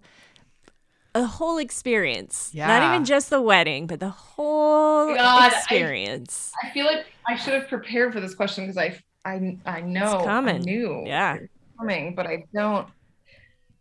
[1.13, 2.51] the whole experience?
[2.53, 6.51] Not even just the wedding, but the whole God, I- experience.
[6.63, 10.15] I feel like I should have prepared for this question because I, I, I know
[10.15, 10.55] It's coming.
[10.55, 11.38] I knew Yeah.
[11.80, 12.88] coming, but I don't.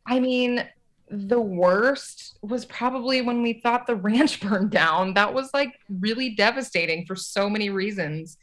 [0.07, 0.65] I mean,
[1.09, 5.15] the worst was probably when we thought the ranch burned down.
[5.15, 8.39] That was like really devastating for so many reasons.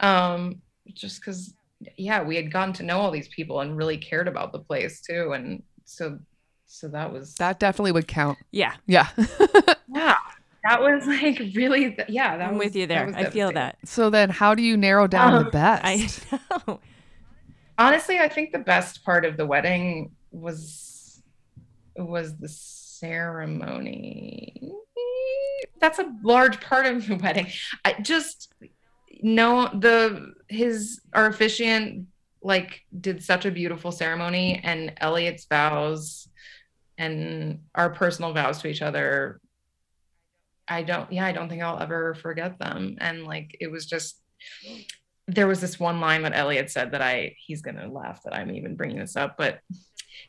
[0.00, 0.62] Um,
[0.94, 1.54] just because
[1.96, 5.00] yeah, we had gotten to know all these people and really cared about the place
[5.02, 5.32] too.
[5.32, 6.18] And so
[6.66, 8.38] so that was That definitely would count.
[8.50, 9.08] Yeah, Yeah.
[9.94, 10.16] yeah.
[10.64, 13.10] That was like really th- yeah, that I'm was, with you there.
[13.14, 13.78] I feel that.
[13.84, 16.26] so then how do you narrow down the Um, best?
[16.32, 16.80] I know.
[17.78, 21.22] honestly i think the best part of the wedding was
[21.96, 24.72] was the ceremony
[25.80, 27.46] that's a large part of the wedding
[27.84, 28.52] i just
[29.22, 32.06] no the his our officiant
[32.42, 36.28] like did such a beautiful ceremony and elliot's vows
[36.98, 39.40] and our personal vows to each other
[40.68, 44.20] i don't yeah i don't think i'll ever forget them and like it was just
[45.28, 48.50] there was this one line that Elliot said that I he's gonna laugh that I'm
[48.50, 49.60] even bringing this up, but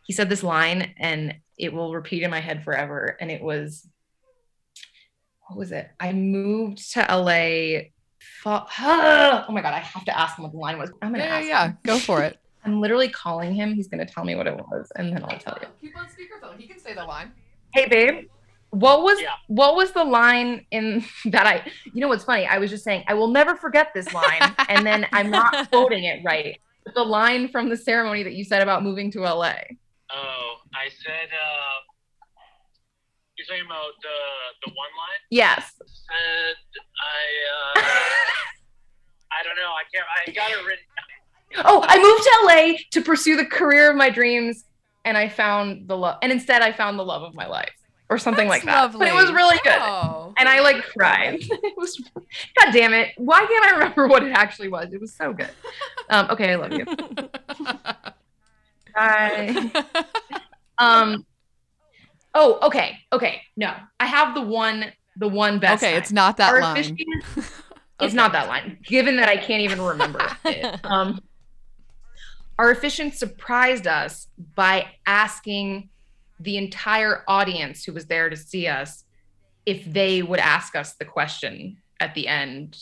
[0.05, 3.17] he said this line and it will repeat in my head forever.
[3.19, 3.87] And it was,
[5.47, 5.89] what was it?
[5.99, 7.89] I moved to LA.
[8.45, 10.91] Oh my god, I have to ask him what the line was.
[11.01, 11.67] I'm gonna yeah, yeah, ask yeah.
[11.67, 11.77] him.
[11.85, 12.37] Go for it.
[12.65, 13.73] I'm literally calling him.
[13.73, 15.67] He's gonna tell me what it was, and then I'll tell you.
[15.81, 16.57] Keep on speakerphone.
[16.57, 17.31] He can say the line.
[17.73, 18.27] Hey babe,
[18.71, 19.29] what was Yeah.
[19.47, 22.45] what was the line in that I you know what's funny?
[22.45, 26.03] I was just saying, I will never forget this line, and then I'm not quoting
[26.05, 26.59] it right.
[26.85, 29.53] But the line from the ceremony that you said about moving to LA.
[30.11, 31.79] Oh, I said, uh,
[33.37, 34.17] you're talking about the
[34.65, 35.19] the one line?
[35.29, 35.73] Yes.
[35.85, 36.55] Said
[37.75, 37.81] I, uh,
[39.31, 39.71] I don't know.
[39.71, 40.05] I can't.
[40.27, 40.85] I got it written.
[41.65, 44.65] Oh, I moved to LA to pursue the career of my dreams,
[45.05, 46.17] and I found the love.
[46.21, 47.73] And instead, I found the love of my life,
[48.09, 48.91] or something like that.
[48.93, 49.75] But it was really good.
[49.77, 50.33] Oh.
[50.37, 51.35] And I like cried.
[51.41, 51.97] it was,
[52.57, 53.09] God damn it!
[53.17, 54.91] Why can't I remember what it actually was?
[54.93, 55.49] It was so good.
[56.09, 56.85] Um, okay, I love you.
[58.95, 59.71] Bye.
[60.77, 61.25] Um.
[62.33, 63.41] Oh, okay, okay.
[63.57, 64.85] No, I have the one,
[65.17, 65.83] the one best.
[65.83, 66.01] okay, line.
[66.01, 66.77] it's not that Our line.
[66.77, 67.23] officiant-
[68.01, 68.77] It's not that line.
[68.83, 70.79] Given that I can't even remember it.
[70.85, 71.21] Um,
[72.57, 75.89] our officiant surprised us by asking
[76.39, 79.03] the entire audience who was there to see us
[79.65, 82.77] if they would ask us the question at the end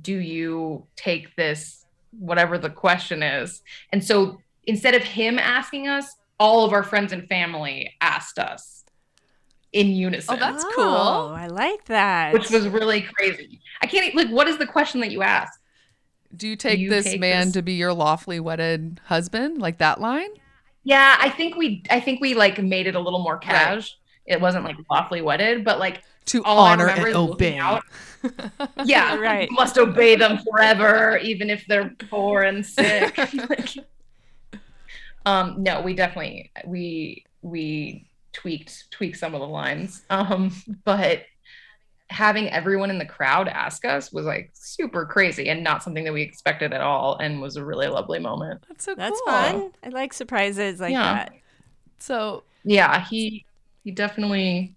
[0.00, 1.84] do you take this
[2.18, 7.12] whatever the question is and so instead of him asking us all of our friends
[7.12, 8.84] and family asked us
[9.72, 10.84] in unison Oh, that's cool.
[10.84, 12.32] Oh, I like that.
[12.34, 15.58] which was really crazy i can't like what is the question that you asked
[16.34, 19.60] Do you take you this take man this- to be your lawfully wedded husband?
[19.60, 20.30] Like that line?
[20.84, 24.40] Yeah i think we i think we like made it a little more cash it
[24.40, 27.58] wasn't like lawfully wedded but like To all honor remember and obey.
[27.58, 27.82] out.
[28.84, 29.48] yeah Right.
[29.50, 33.16] must obey them forever even if they're poor and sick
[33.48, 33.68] Like,
[35.26, 40.50] um no we definitely we we tweaked tweaked some of the lines um
[40.84, 41.22] but
[42.12, 46.12] having everyone in the crowd ask us was like super crazy and not something that
[46.12, 48.98] we expected at all and was a really lovely moment That's so cool.
[49.04, 49.32] That's cool.
[49.32, 49.72] fun.
[49.82, 51.14] I like surprises like Yeah.
[51.14, 51.32] that.
[51.98, 53.44] So yeah he
[53.82, 54.76] he definitely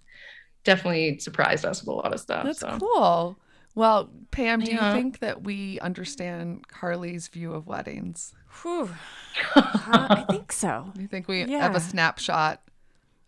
[0.64, 3.38] definitely surprised us with a lot of stuff that's so cool.
[3.76, 4.90] Well, Pam, do Yeah.
[4.90, 8.34] you think that we understand Carly's view of weddings?
[8.62, 8.90] Whew.
[9.56, 10.92] Uh, I think so.
[10.96, 12.62] Do you think we have a snapshot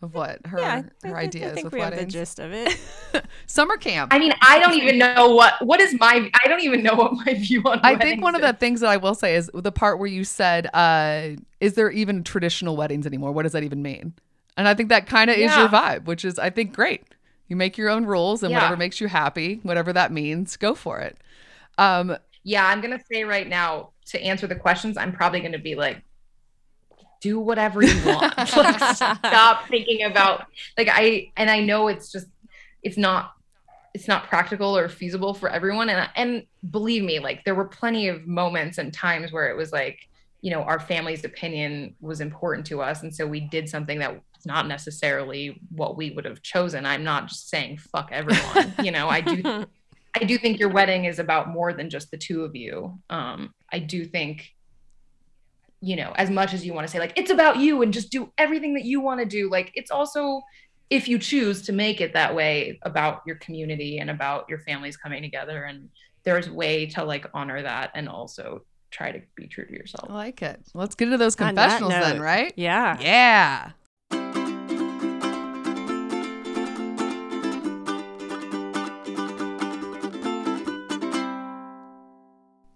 [0.01, 2.13] of what her yeah, her I ideas I think with we have the weddings?
[2.13, 2.77] gist of it.
[3.47, 4.13] Summer camp.
[4.13, 7.13] I mean, I don't even know what what is my I don't even know what
[7.13, 7.79] my view on.
[7.83, 10.07] I think weddings one of the things that I will say is the part where
[10.07, 11.29] you said, uh,
[11.59, 13.31] "Is there even traditional weddings anymore?
[13.31, 14.13] What does that even mean?"
[14.57, 17.03] And I think that kind of is your vibe, which is I think great.
[17.47, 18.57] You make your own rules, and Yeah.
[18.57, 21.17] whatever makes you happy, whatever that means, go for it.
[21.77, 25.75] Um, Yeah, I'm gonna say right now to answer the questions, I'm probably gonna be
[25.75, 26.01] like,
[27.27, 28.37] do whatever you want.
[28.37, 30.45] like, stop thinking about
[30.77, 32.27] like I and I know it's just
[32.83, 33.33] it's not
[33.93, 38.07] it's not practical or feasible for everyone and and believe me like there were plenty
[38.07, 39.99] of moments and times where it was like
[40.41, 44.13] you know our family's opinion was important to us and so we did something that
[44.13, 48.91] was not necessarily what we would have chosen i'm not just saying fuck everyone you
[48.91, 49.65] know i do
[50.19, 52.99] I do think your wedding is about more than just the two of you.
[53.09, 54.51] Um, I do think,
[55.81, 58.11] you know, as much as you want to say like it's about you and just
[58.11, 60.41] do everything that you want to do, like it's also
[60.89, 64.95] if you choose to make it that way about your community and about your families
[64.97, 65.89] coming together and
[66.23, 70.09] there's a way to like honor that and also try to be true to yourself.
[70.09, 70.61] I like it.
[70.73, 72.53] Let's get into those On that confessionals then, right?
[72.55, 72.97] yeah.
[72.99, 73.71] Yeah.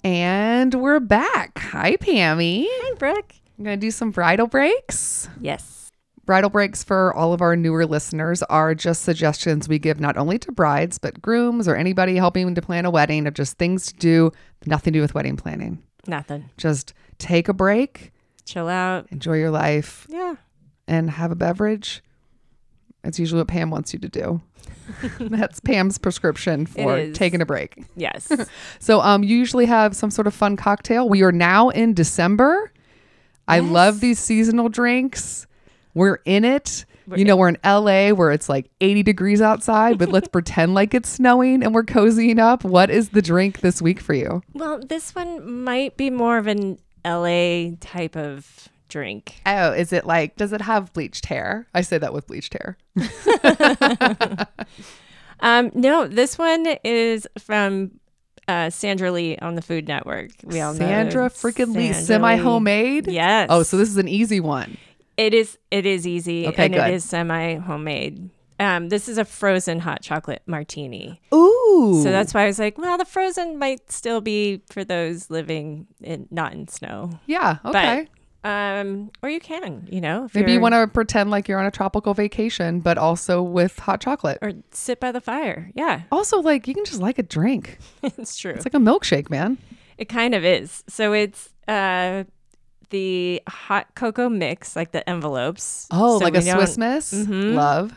[0.04, 1.51] And we're back.
[1.72, 2.66] Hi, Pammy.
[2.70, 3.34] Hi, Brooke.
[3.58, 5.30] I'm going to do some bridal breaks.
[5.40, 5.90] Yes.
[6.26, 10.38] Bridal breaks for all of our newer listeners are just suggestions we give not only
[10.40, 13.94] to brides, but grooms or anybody helping to plan a wedding of just things to
[13.96, 14.32] do,
[14.66, 15.82] nothing to do with wedding planning.
[16.08, 16.50] Nothing.
[16.58, 18.12] Just take a break,
[18.46, 19.08] Chill out.
[19.12, 20.36] enjoy your life, Yeah.
[20.88, 22.04] and have a beverage.
[23.04, 24.42] It's usually what Pam wants you to do.
[25.20, 27.18] That's Pam's prescription for is.
[27.18, 27.84] taking a break.
[27.96, 28.32] Yes.
[28.80, 31.08] So um you usually have some sort of fun cocktail.
[31.08, 32.72] We are now in December.
[33.48, 33.70] I Yes.
[33.72, 35.48] love these seasonal drinks.
[35.94, 36.86] We're in it.
[37.14, 40.94] You know, we're in LA where it's like 80 degrees outside, but let's pretend like
[40.94, 42.64] it's snowing and we're cozying up.
[42.64, 44.42] What is the drink this week for you?
[44.54, 49.42] well, this one might be more of an LA type of drink.
[49.48, 51.66] Oh, is it like, does it have bleached hair?
[51.74, 52.78] I say that with bleached hair.
[55.44, 58.00] Um, no, this one is from
[58.48, 60.30] uh, Sandra Lee on the Food Network.
[60.44, 63.08] We all know Sandra freaking Lee, semi homemade.
[63.08, 63.48] Yes.
[63.50, 64.78] Oh, so this is an easy one.
[65.18, 65.58] It is.
[65.72, 66.88] It is easy, Okay, and good.
[66.88, 68.30] it is semi homemade.
[68.60, 71.20] Um, this is a frozen hot chocolate martini.
[71.34, 72.02] Ooh.
[72.04, 75.88] So that's why I was like, well, the frozen might still be for those living
[76.04, 77.20] in not in snow.
[77.26, 77.58] yeah.
[77.66, 78.08] Okay.
[78.44, 81.72] Um, or you can, you know, Maybe you want to pretend like you're on a
[81.72, 84.40] tropical vacation, but also with hot chocolate.
[84.42, 85.70] or sit by the fire.
[85.76, 87.78] Yeah, Also, like you can just like a drink.
[88.02, 88.52] it's true.
[88.54, 89.58] It's like a milkshake, man.
[89.98, 90.84] It kind of is.
[90.88, 92.24] So it's uh
[92.90, 95.88] the hot cocoa mix, like the envelopes.
[95.92, 97.14] Oh, So like a Swiss Miss.
[97.14, 97.54] Mhm.
[97.54, 97.94] Love.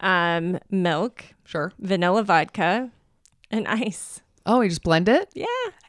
[0.00, 1.72] Um, milk, Sure.
[1.78, 2.90] vanilla vodka,
[3.50, 4.20] and ice.
[4.46, 5.30] Oh, you just blend it?
[5.34, 5.46] Yeah.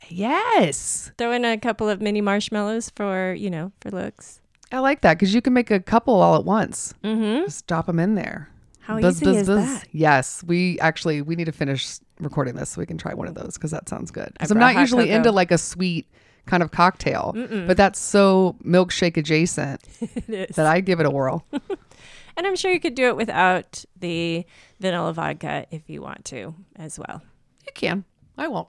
[0.07, 1.11] Yes.
[1.17, 4.39] Throw in a couple of mini marshmallows for, you know, for looks.
[4.71, 6.93] I like that because you can make a couple all at once.
[7.03, 7.45] Mm-hmm.
[7.45, 8.49] Just drop them in there.
[8.79, 9.65] How Buzz, easy buzz, is buzz.
[9.65, 9.87] that?
[9.91, 13.33] Yes, we actually we need to finish recording this so we can try one of
[13.33, 14.31] those because that sounds good.
[14.33, 15.15] Because I'm not usually cocoa.
[15.17, 16.07] into like a sweet
[16.45, 17.31] kind of cocktail,
[17.67, 19.81] but that's so milkshake adjacent
[20.27, 21.43] that I give it a whirl.
[21.51, 24.45] and I'm sure you could do it without the
[24.79, 27.23] vanilla vodka if you want to as well.
[27.65, 28.05] you can.
[28.37, 28.67] I won't.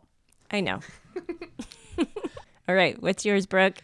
[0.51, 0.81] I know.
[2.69, 3.01] All right.
[3.03, 3.77] What's yours, Brooke?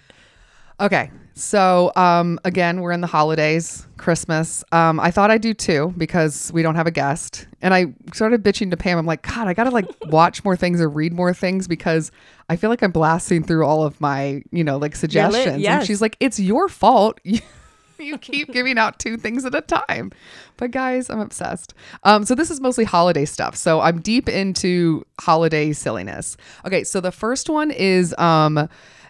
[0.81, 1.11] Okay.
[1.35, 4.63] So, um, again, we're in the holidays, Christmas.
[4.73, 7.47] Um, I thought I'd do two because we don't have a guest.
[7.63, 8.99] And I started bitching to Pam.
[8.99, 12.11] I'm like, God, I got to like watch more things or read more things because
[12.49, 15.47] I feel like I'm blasting through all of my, you know, like suggestions.
[15.47, 15.87] And yes.
[15.87, 17.19] she's like, it's your fault.
[17.99, 20.13] you keep giving out two things at a time.
[20.57, 21.75] But guys, I'm obsessed.
[22.05, 23.57] Um, so this is mostly holiday stuff.
[23.57, 26.37] So I'm deep into holiday silliness.
[26.65, 28.69] Okay, so the first one is um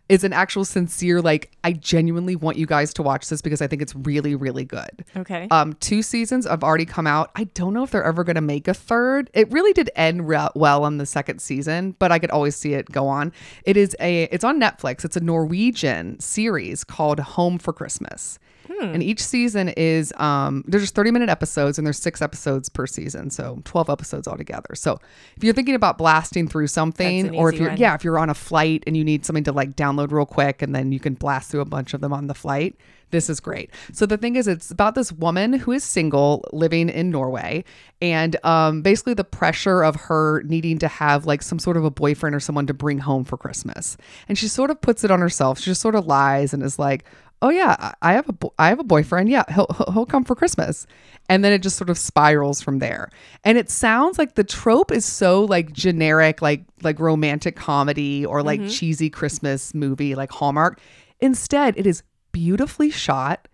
[0.09, 3.67] is an actual sincere like I genuinely want you guys to watch this because I
[3.67, 5.05] think it's really really good.
[5.17, 5.49] Okay.
[5.51, 7.31] Um, two seasons have already come out.
[7.37, 9.31] I don't know if they're ever going to make a third.
[9.33, 12.75] It really did end re- well on the second season, but I could always see
[12.75, 13.33] it go on.
[13.65, 15.05] It is a it's on Netflix.
[15.05, 18.39] It's a Norwegian series called Home for Christmas.
[18.81, 22.87] And each season is um there's just 30 minute episodes and there's 6 episodes per
[22.87, 24.75] season, so 12 episodes altogether.
[24.75, 24.99] So,
[25.37, 27.79] if you're thinking about blasting through something or if you're one.
[27.79, 30.63] yeah, if you're on a flight and you need something to like download real quick
[30.63, 32.77] and then you can blast through a bunch of them on the flight,
[33.11, 33.71] this is great.
[33.93, 37.65] So the thing is, it's about this woman who is single living in Norway,
[38.01, 41.91] and um, basically the pressure of her needing to have like some sort of a
[41.91, 43.97] boyfriend or someone to bring home for Christmas,
[44.29, 45.59] and she sort of puts it on herself.
[45.59, 47.05] She just sort of lies and is like.
[47.43, 49.29] Oh yeah, I- have a bo- I have a boyfriend.
[49.29, 50.87] Yeah, he'll he'll- come for Christmas,
[51.29, 53.11] and then it just sort of spirals from there.
[53.43, 58.43] And it sounds like the trope is so like generic, like like romantic comedy or
[58.45, 58.69] like mm-hmm.
[58.71, 60.81] cheesy Christmas movie, like Hallmark.
[61.21, 63.49] Instead, it is beautifully shot,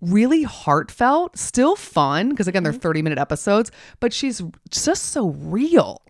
[0.00, 2.80] really heartfelt, still fun because again they're mm-hmm.
[2.80, 4.40] 30 minute episodes, but she's
[4.70, 6.00] just so real.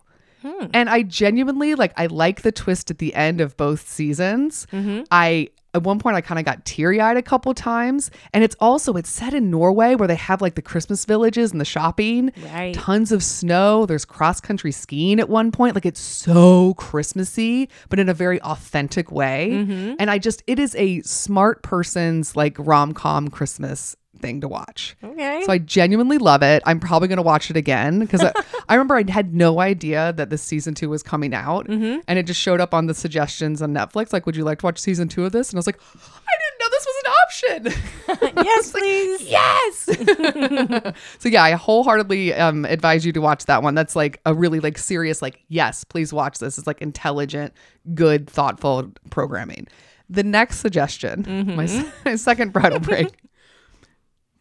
[0.43, 0.67] Hmm.
[0.73, 4.67] And I genuinely like I like the twist at the end of both seasons.
[4.71, 5.03] Mm-hmm.
[5.09, 8.93] I at one point I kind of got teary-eyed a couple times and it's also
[8.93, 12.31] it's set in Norway where they have like the Christmas villages and the shopping.
[12.53, 12.73] Right.
[12.73, 13.85] Tons of snow.
[13.85, 15.75] There's cross-country skiing at one point.
[15.75, 19.49] Like it's so Christmassy, but in a very authentic way.
[19.51, 19.95] Mm-hmm.
[19.99, 24.95] And I just it is a smart person's like rom-com Christmas thing to watch.
[25.03, 25.43] Okay.
[25.45, 26.61] So I genuinely love it.
[26.65, 28.33] I'm probably going to watch it again because I,
[28.69, 31.99] I remember I had no idea that this season two was coming out, Mm-hmm.
[32.07, 34.11] and it just showed up on the suggestions on Netflix.
[34.13, 35.49] Like, would you like to watch season two of this?
[35.49, 38.43] And I was like, I didn't know this was an option.
[38.45, 39.21] yes, please.
[39.21, 40.93] yes.
[41.19, 43.75] so yeah, I wholeheartedly um, advise you to watch that one.
[43.75, 46.57] That's like a really like serious like yes, please watch this.
[46.57, 47.53] It's like intelligent,
[47.93, 49.67] good, thoughtful programming.
[50.09, 51.25] The next suggestion,
[51.57, 53.09] my, my second bridal break,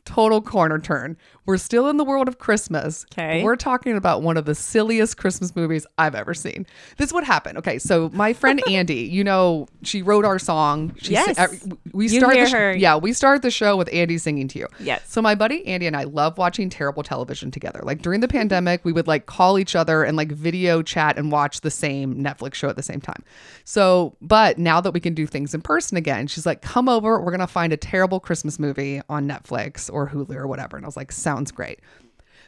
[0.06, 1.18] total corner turn.
[1.46, 3.06] We're still in the world of Christmas.
[3.12, 3.42] Okay.
[3.42, 6.66] We're talking about one of the silliest Christmas movies I've ever seen.
[6.98, 7.56] This would happen.
[7.56, 10.94] Okay, so my friend Andy, you know, she wrote our song.
[10.98, 11.64] She Yes.
[11.92, 12.76] we hear the sh- her.
[12.76, 14.66] Yeah, we started the show with Andy singing to you.
[14.80, 15.02] Yes.
[15.06, 17.80] So my buddy Andy and I love watching terrible television together.
[17.82, 21.30] Like during the pandemic, we would like call each other and like video chat and
[21.30, 23.22] watch the same Netflix show at the same time.
[23.64, 27.20] So, but now that we can do things in person again, she's like, "Come over.
[27.20, 30.88] We're gonna find a terrible Christmas movie on Netflix or Hulu or whatever." And I
[30.88, 31.80] was like, "Sounds great."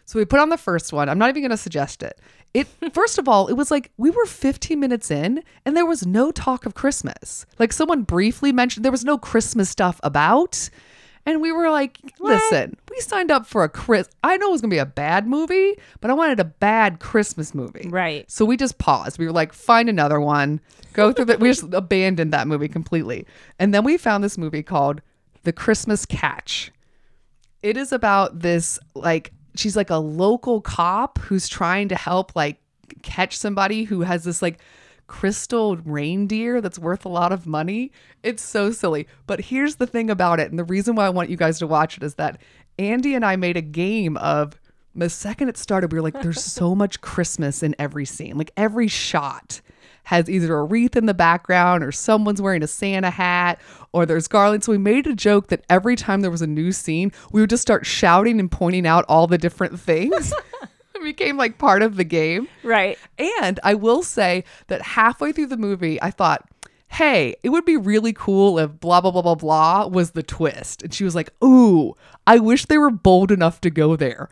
[0.08, 1.10] So we put on the first one.
[1.10, 2.18] I'm not even going to suggest it.
[2.54, 6.06] It first of all, it was like we were 15 minutes in and there was
[6.06, 7.44] no talk of Christmas.
[7.58, 10.70] Like someone briefly mentioned there was no Christmas stuff about.
[11.26, 14.08] And we were like, listen, we signed up for a Chris.
[14.24, 17.00] I know it was going to be a bad movie, but I wanted a bad
[17.00, 17.86] Christmas movie.
[17.90, 18.30] Right.
[18.30, 19.18] So we just paused.
[19.18, 20.58] We were like, find another one.
[20.94, 21.38] Go through that.
[21.38, 23.26] We just abandoned that movie completely.
[23.58, 25.02] And then we found this movie called
[25.42, 26.72] The Christmas Catch.
[27.62, 32.60] It is about this like she's like a local cop who's trying to help like
[33.02, 34.60] catch somebody who has this like
[35.06, 37.90] crystal reindeer that's worth a lot of money.
[38.22, 39.08] It's so silly.
[39.26, 41.66] But here's the thing about it and the reason why I want you guys to
[41.66, 42.40] watch it is that
[42.78, 44.60] Andy and I made a game of
[44.94, 48.36] the second it started we were like there's so much Christmas in every scene.
[48.36, 49.60] Like every shot
[50.08, 53.60] has either a wreath in the background or someone's wearing a Santa hat
[53.92, 54.64] or there's garland.
[54.64, 57.50] So we made a joke that every time there was a new scene, we would
[57.50, 60.32] just start shouting and pointing out all the different things.
[60.94, 62.48] it became like part of the game.
[62.62, 62.98] Right.
[63.18, 66.48] And I will say that halfway through the movie, I thought,
[66.88, 70.82] hey, it would be really cool if blah, blah, blah, blah, blah was the twist.
[70.82, 71.94] And she was like, ooh,
[72.26, 74.30] I wish they were bold enough to go there.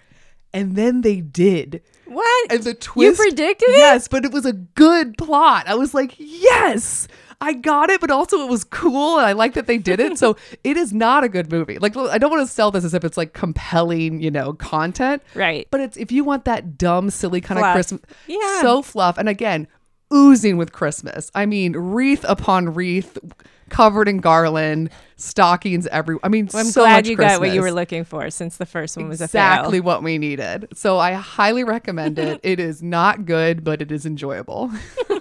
[0.57, 1.83] And then they did.
[2.07, 2.53] What?
[2.53, 3.19] And the twist.
[3.21, 3.77] You predicted it?
[3.79, 5.69] Yes, but it was a good plot.
[5.69, 7.09] I was like, yes,
[7.41, 9.19] I got it, but also it was cool.
[9.19, 10.17] And I like that they did it.
[10.19, 11.79] so it is not a good movie.
[11.79, 15.23] Like, I don't want to sell this as if it's like compelling, you know, content.
[15.35, 15.69] Right.
[15.71, 17.71] But it's if you want that dumb, silly kind Fluff.
[17.71, 18.61] of Christmas, Yeah.
[18.63, 19.19] so fluff.
[19.19, 19.69] And again,
[20.15, 21.31] oozing with Christmas.
[21.35, 23.19] I mean, wreath upon wreath,
[23.69, 26.17] covered in garland, stockings every.
[26.23, 28.67] I mean, Well, I'm so glad you got what you were looking for since the
[28.67, 30.69] first one was a exactly what we needed.
[30.75, 32.41] So I highly recommend it.
[32.45, 34.71] it is not good, but it is enjoyable.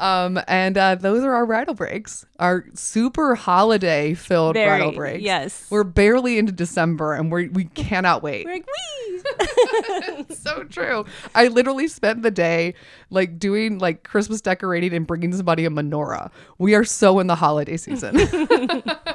[0.00, 5.22] um, and uh, those are our bridal breaks, our super holiday filled Very, bridal breaks.
[5.22, 5.66] yes.
[5.70, 8.46] we're barely into December, and we we cannot wait.
[8.46, 10.24] We're like, wee.
[10.34, 11.04] so true.
[11.34, 12.74] I literally spent the day
[13.10, 16.30] like doing like Christmas decorating and bringing somebody a menorah.
[16.58, 18.16] We are so in the holiday season.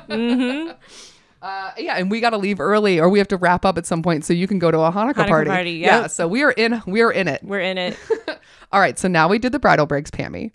[0.06, 0.72] Mm-hmm.
[1.46, 3.86] Uh, yeah, and we got to leave early, or we have to wrap up at
[3.86, 5.50] some point so you can go to a Hanukkah, Hanukkah party.
[5.52, 6.82] party, Yeah, so we are in.
[6.88, 7.44] We are in it.
[7.44, 7.96] We're in it.
[8.72, 10.52] All right, so now we did the bridal breaks, Pammy.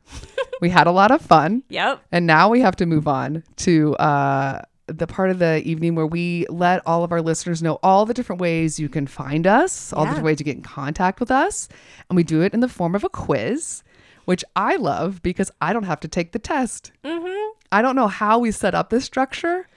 [0.60, 2.02] we had a lot of fun, Yep.
[2.10, 6.08] and now we have to move on to uh, the part of the evening where
[6.08, 9.92] we let all of our listeners know all the different ways you can find us,
[9.92, 11.68] all the different ways to get in contact with us,
[12.08, 13.84] and we do it in the form of a quiz,
[14.24, 16.90] which I love because I don't have to take the test.
[17.04, 17.50] Mm-hmm.
[17.70, 19.68] I don't know how we set up this structure,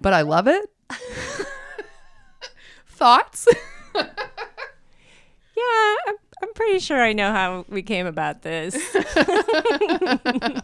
[0.00, 0.70] but I love it.
[2.86, 3.48] Thoughts?
[5.56, 8.74] Yeah, I'm, I'm pretty sure I know how we came about this.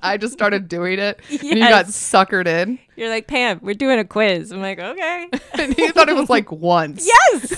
[0.03, 4.01] I just started doing it, and you got suckered in, You're like, Pam, we're doing
[4.01, 4.51] a quiz.
[4.51, 5.29] I'm like, okay.
[5.55, 7.07] and you thought it was like once.
[7.07, 7.55] yes.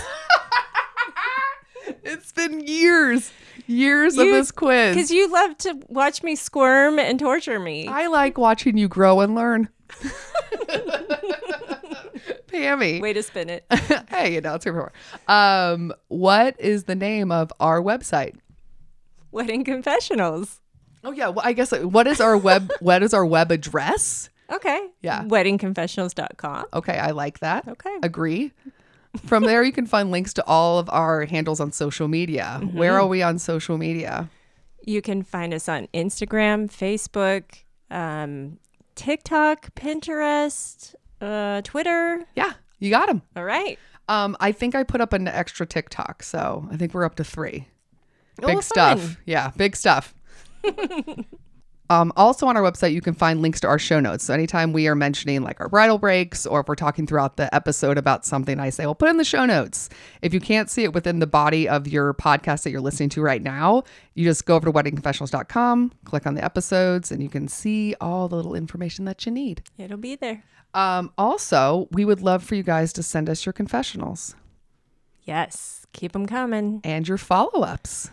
[2.05, 3.33] It's been years,
[3.67, 4.95] years of this quiz.
[4.95, 7.89] Because you love to watch me squirm and torture me.
[7.89, 9.71] I like watching you grow and learn.
[12.53, 13.01] Pammy.
[13.01, 13.65] Way to spin it.
[14.11, 14.93] hey, you know, it's here for.
[15.33, 18.35] Um, what is the name of our website?
[19.31, 20.61] Wedding confessionals.
[21.05, 24.29] Oh yeah, well, I guess what is our web what is our web address?
[24.51, 24.89] Okay.
[25.01, 25.25] Yeah.
[25.25, 26.67] Weddingconfessionals.com.
[26.75, 27.67] Okay, I like that.
[27.67, 27.97] Okay.
[28.03, 28.53] Agree.
[29.27, 32.61] From there you can find links to all of our handles on social media.
[32.61, 32.77] Mm-hmm.
[32.77, 34.29] Where are we on social media?
[34.85, 38.59] You can find us on Instagram, Facebook, um,
[38.95, 42.25] TikTok, Pinterest, uh, Twitter.
[42.35, 43.23] Yeah, you got them.
[43.37, 43.79] All right.
[44.09, 47.25] Um, I think I put up an extra TikTok, so I think we're up to
[47.25, 47.69] three.
[48.43, 49.19] Oh, Big stuff.
[49.25, 50.15] Yeah, big stuff.
[51.93, 54.25] um, also on our website, you can find links to our show notes.
[54.25, 57.53] So anytime we are mentioning like our bridal breaks, or if we're talking throughout the
[57.55, 59.89] episode about something, I say, well, put in the show notes.
[60.23, 63.21] If you can't see it within the body of your podcast that you're listening to
[63.23, 63.83] right now,
[64.15, 68.29] you just go over to weddingconfessionals.com, click on the episodes, and you can see all
[68.29, 69.63] the little information that you need.
[69.79, 70.45] It'll be there.
[70.75, 74.35] Um, also, we would love for you guys to send us your confessionals
[75.25, 75.87] Yes.
[75.93, 76.81] Keep them coming.
[76.83, 78.11] and your follow ups.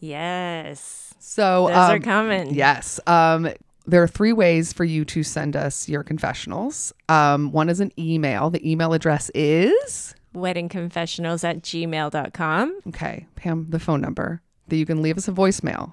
[0.00, 1.14] Yes.
[1.18, 2.54] So Those are um, coming.
[2.54, 2.98] Yes.
[3.06, 3.50] Um,
[3.86, 6.92] there are three ways for you to send us your confessionals.
[7.08, 8.50] Um, one is an email.
[8.50, 12.80] The email address is weddingconfessionals at gmail.com.
[12.88, 15.92] Okay, Pam, the phone number that you can leave us a voicemail.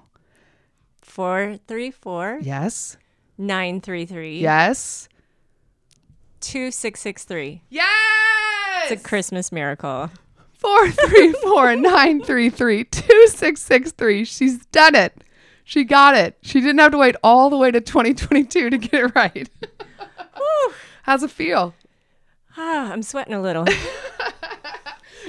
[1.02, 2.96] 434 Yes.
[3.36, 5.08] 933 Yes.
[6.40, 7.62] 2663.
[7.68, 8.90] Yes.
[8.90, 10.10] It's a Christmas miracle.
[10.58, 14.24] Four three four nine three three two six six three.
[14.24, 15.24] She's done it.
[15.64, 16.38] She got it.
[16.42, 19.50] She didn't have to wait all the way to 2022 to get it right.
[21.02, 21.74] How's it feel?
[22.56, 23.66] Ah, I'm sweating a little.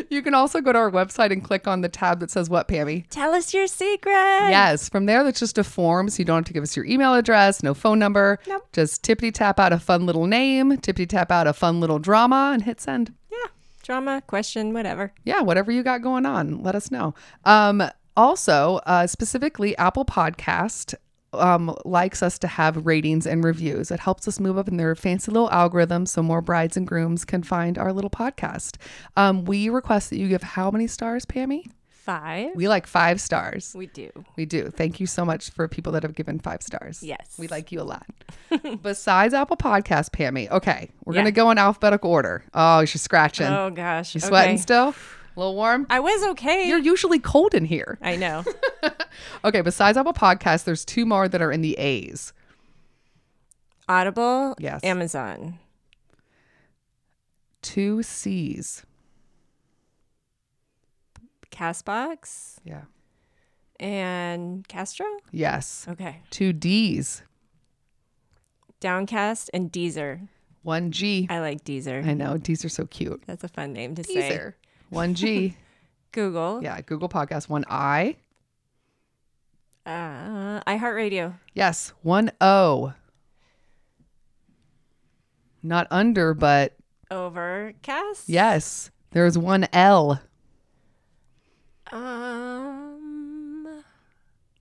[0.10, 2.68] You can also go to our website and click on the tab that says what,
[2.68, 3.06] Pammy?
[3.10, 4.14] Tell us your secret.
[4.14, 6.10] Yes, from there, that's just a form.
[6.10, 8.40] So you don't have to give us your email address, no phone number.
[8.48, 8.68] Nope.
[8.72, 12.52] Just tippity tap out a fun little name, tippity tap out a fun little drama,
[12.54, 13.14] and hit send.
[13.90, 15.12] Drama, question, whatever.
[15.26, 17.16] yeah, whatever you got going on, let us know.
[17.44, 17.82] Um,
[18.16, 20.94] also, uh, specifically, Apple Podcast
[21.34, 23.90] um, likes us to have ratings and reviews.
[23.90, 27.26] It helps us move up in their fancy little algorithm so more brides and grooms
[27.26, 28.78] can find our little podcast.
[29.18, 31.72] Um, we request that you give how many stars, Pammy?
[32.10, 32.52] Five.
[32.56, 33.74] We like five stars.
[33.78, 34.10] We do.
[34.36, 34.72] We do.
[34.72, 37.04] Thank you so much for people that have given five stars.
[37.04, 37.36] Yes.
[37.38, 38.08] We like you a lot.
[38.82, 40.50] Besides Apple Podcast, Pammy.
[40.50, 40.90] Okay.
[41.06, 41.18] We're Yeah.
[41.22, 42.44] going to go in alphabetical order.
[42.56, 43.46] Oh, she's scratching.
[43.46, 44.16] Oh gosh.
[44.16, 44.62] you sweating okay.
[44.62, 44.88] still?
[44.90, 45.86] A little warm?
[45.90, 46.68] I was okay.
[46.68, 48.00] You're usually cold in here.
[48.02, 48.44] I know.
[49.44, 52.32] Okay, besides Apple Podcast, there's two more that are in the A's.
[53.88, 54.56] Audible.
[54.60, 54.84] Yes.
[54.84, 55.60] Amazon.
[57.62, 58.86] Two C's.
[61.60, 62.56] Castbox.
[62.64, 62.84] Yeah.
[63.80, 65.06] And Castro.
[65.32, 65.86] Yes.
[65.90, 66.22] Okay.
[66.30, 67.24] Two D's.
[68.80, 70.28] Downcast and Deezer.
[70.64, 71.28] One G.
[71.30, 72.06] I like Deezer.
[72.06, 72.36] I know.
[72.36, 73.24] Are so cute.
[73.26, 74.32] That's a fun name to say.
[74.32, 74.54] Deezer.
[74.90, 75.58] One G.
[76.12, 76.62] Google.
[76.64, 76.80] yeah.
[76.82, 77.50] Google Podcast.
[77.50, 78.16] One I.
[79.86, 81.36] Uh, iHeartRadio.
[81.54, 81.94] Yes.
[82.02, 82.94] One O.
[85.62, 86.76] Not under, but
[87.12, 88.30] Overcast.
[88.30, 88.92] yes.
[89.12, 90.22] There's one L.
[91.92, 93.84] Um,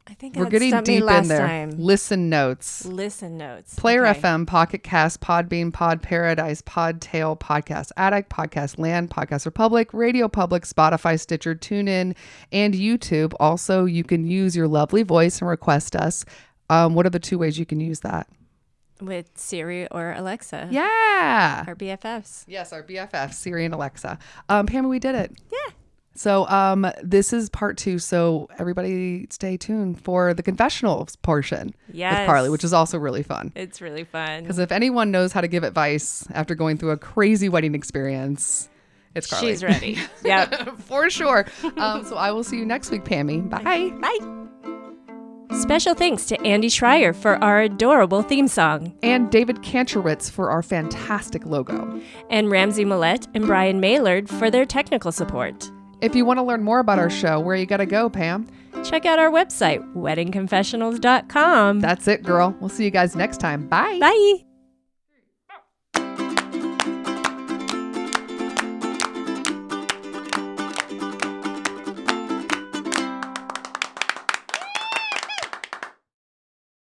[0.07, 1.47] I think We're getting deep in there.
[1.47, 1.71] Time.
[1.77, 2.85] Listen notes.
[2.87, 3.75] Listen notes.
[3.75, 4.21] Player Okay.
[4.21, 10.63] FM, Pocket Cast, Podbean, Pod Paradise, Podtail, Podcast Addict, Podcast Land, Podcast Republic, Radio Public,
[10.65, 12.17] Spotify, Stitcher, TuneIn,
[12.53, 13.35] and YouTube.
[13.39, 16.25] Also, you can use your lovely voice and request us.
[16.71, 18.27] Um, what are the two ways you can use that?
[19.01, 20.67] with Siri or Alexa.
[20.73, 21.63] Yeah.
[21.69, 22.43] Our BFFs.
[22.49, 24.19] Yes, our BFF, Siri and Alexa.
[24.49, 25.39] Um, Pam, we did it.
[25.53, 25.73] Yeah.
[26.19, 27.99] So um, this is part two.
[28.01, 32.19] So everybody stay tuned for the confessionals portion Yes.
[32.19, 33.53] with Carly, which is also really fun.
[33.55, 34.43] It's really fun.
[34.43, 38.69] Because if anyone knows how to give advice after going through a crazy wedding experience,
[39.15, 39.47] it's Carly.
[39.49, 39.97] She's ready.
[40.25, 40.77] yep.
[40.81, 41.47] For sure.
[41.77, 43.49] Um, so I will see you next week, Pammy.
[43.49, 43.91] Bye.
[44.01, 44.35] Bye.
[45.61, 50.63] Special thanks to Andy Schreier for our adorable theme song, And David Kantrowitz for our
[50.63, 52.01] fantastic logo.
[52.29, 55.71] and Ramsey Millette and Brian Maylard for their technical support.
[56.01, 58.47] If you want to learn more about our show, where you got to go, Pam?
[58.85, 61.81] Check out our website, weddingconfessionals.com.
[61.81, 62.55] That's it, girl.
[62.61, 63.67] We'll see you guys next time.
[63.67, 63.99] Bye.
[64.01, 64.48] Bye.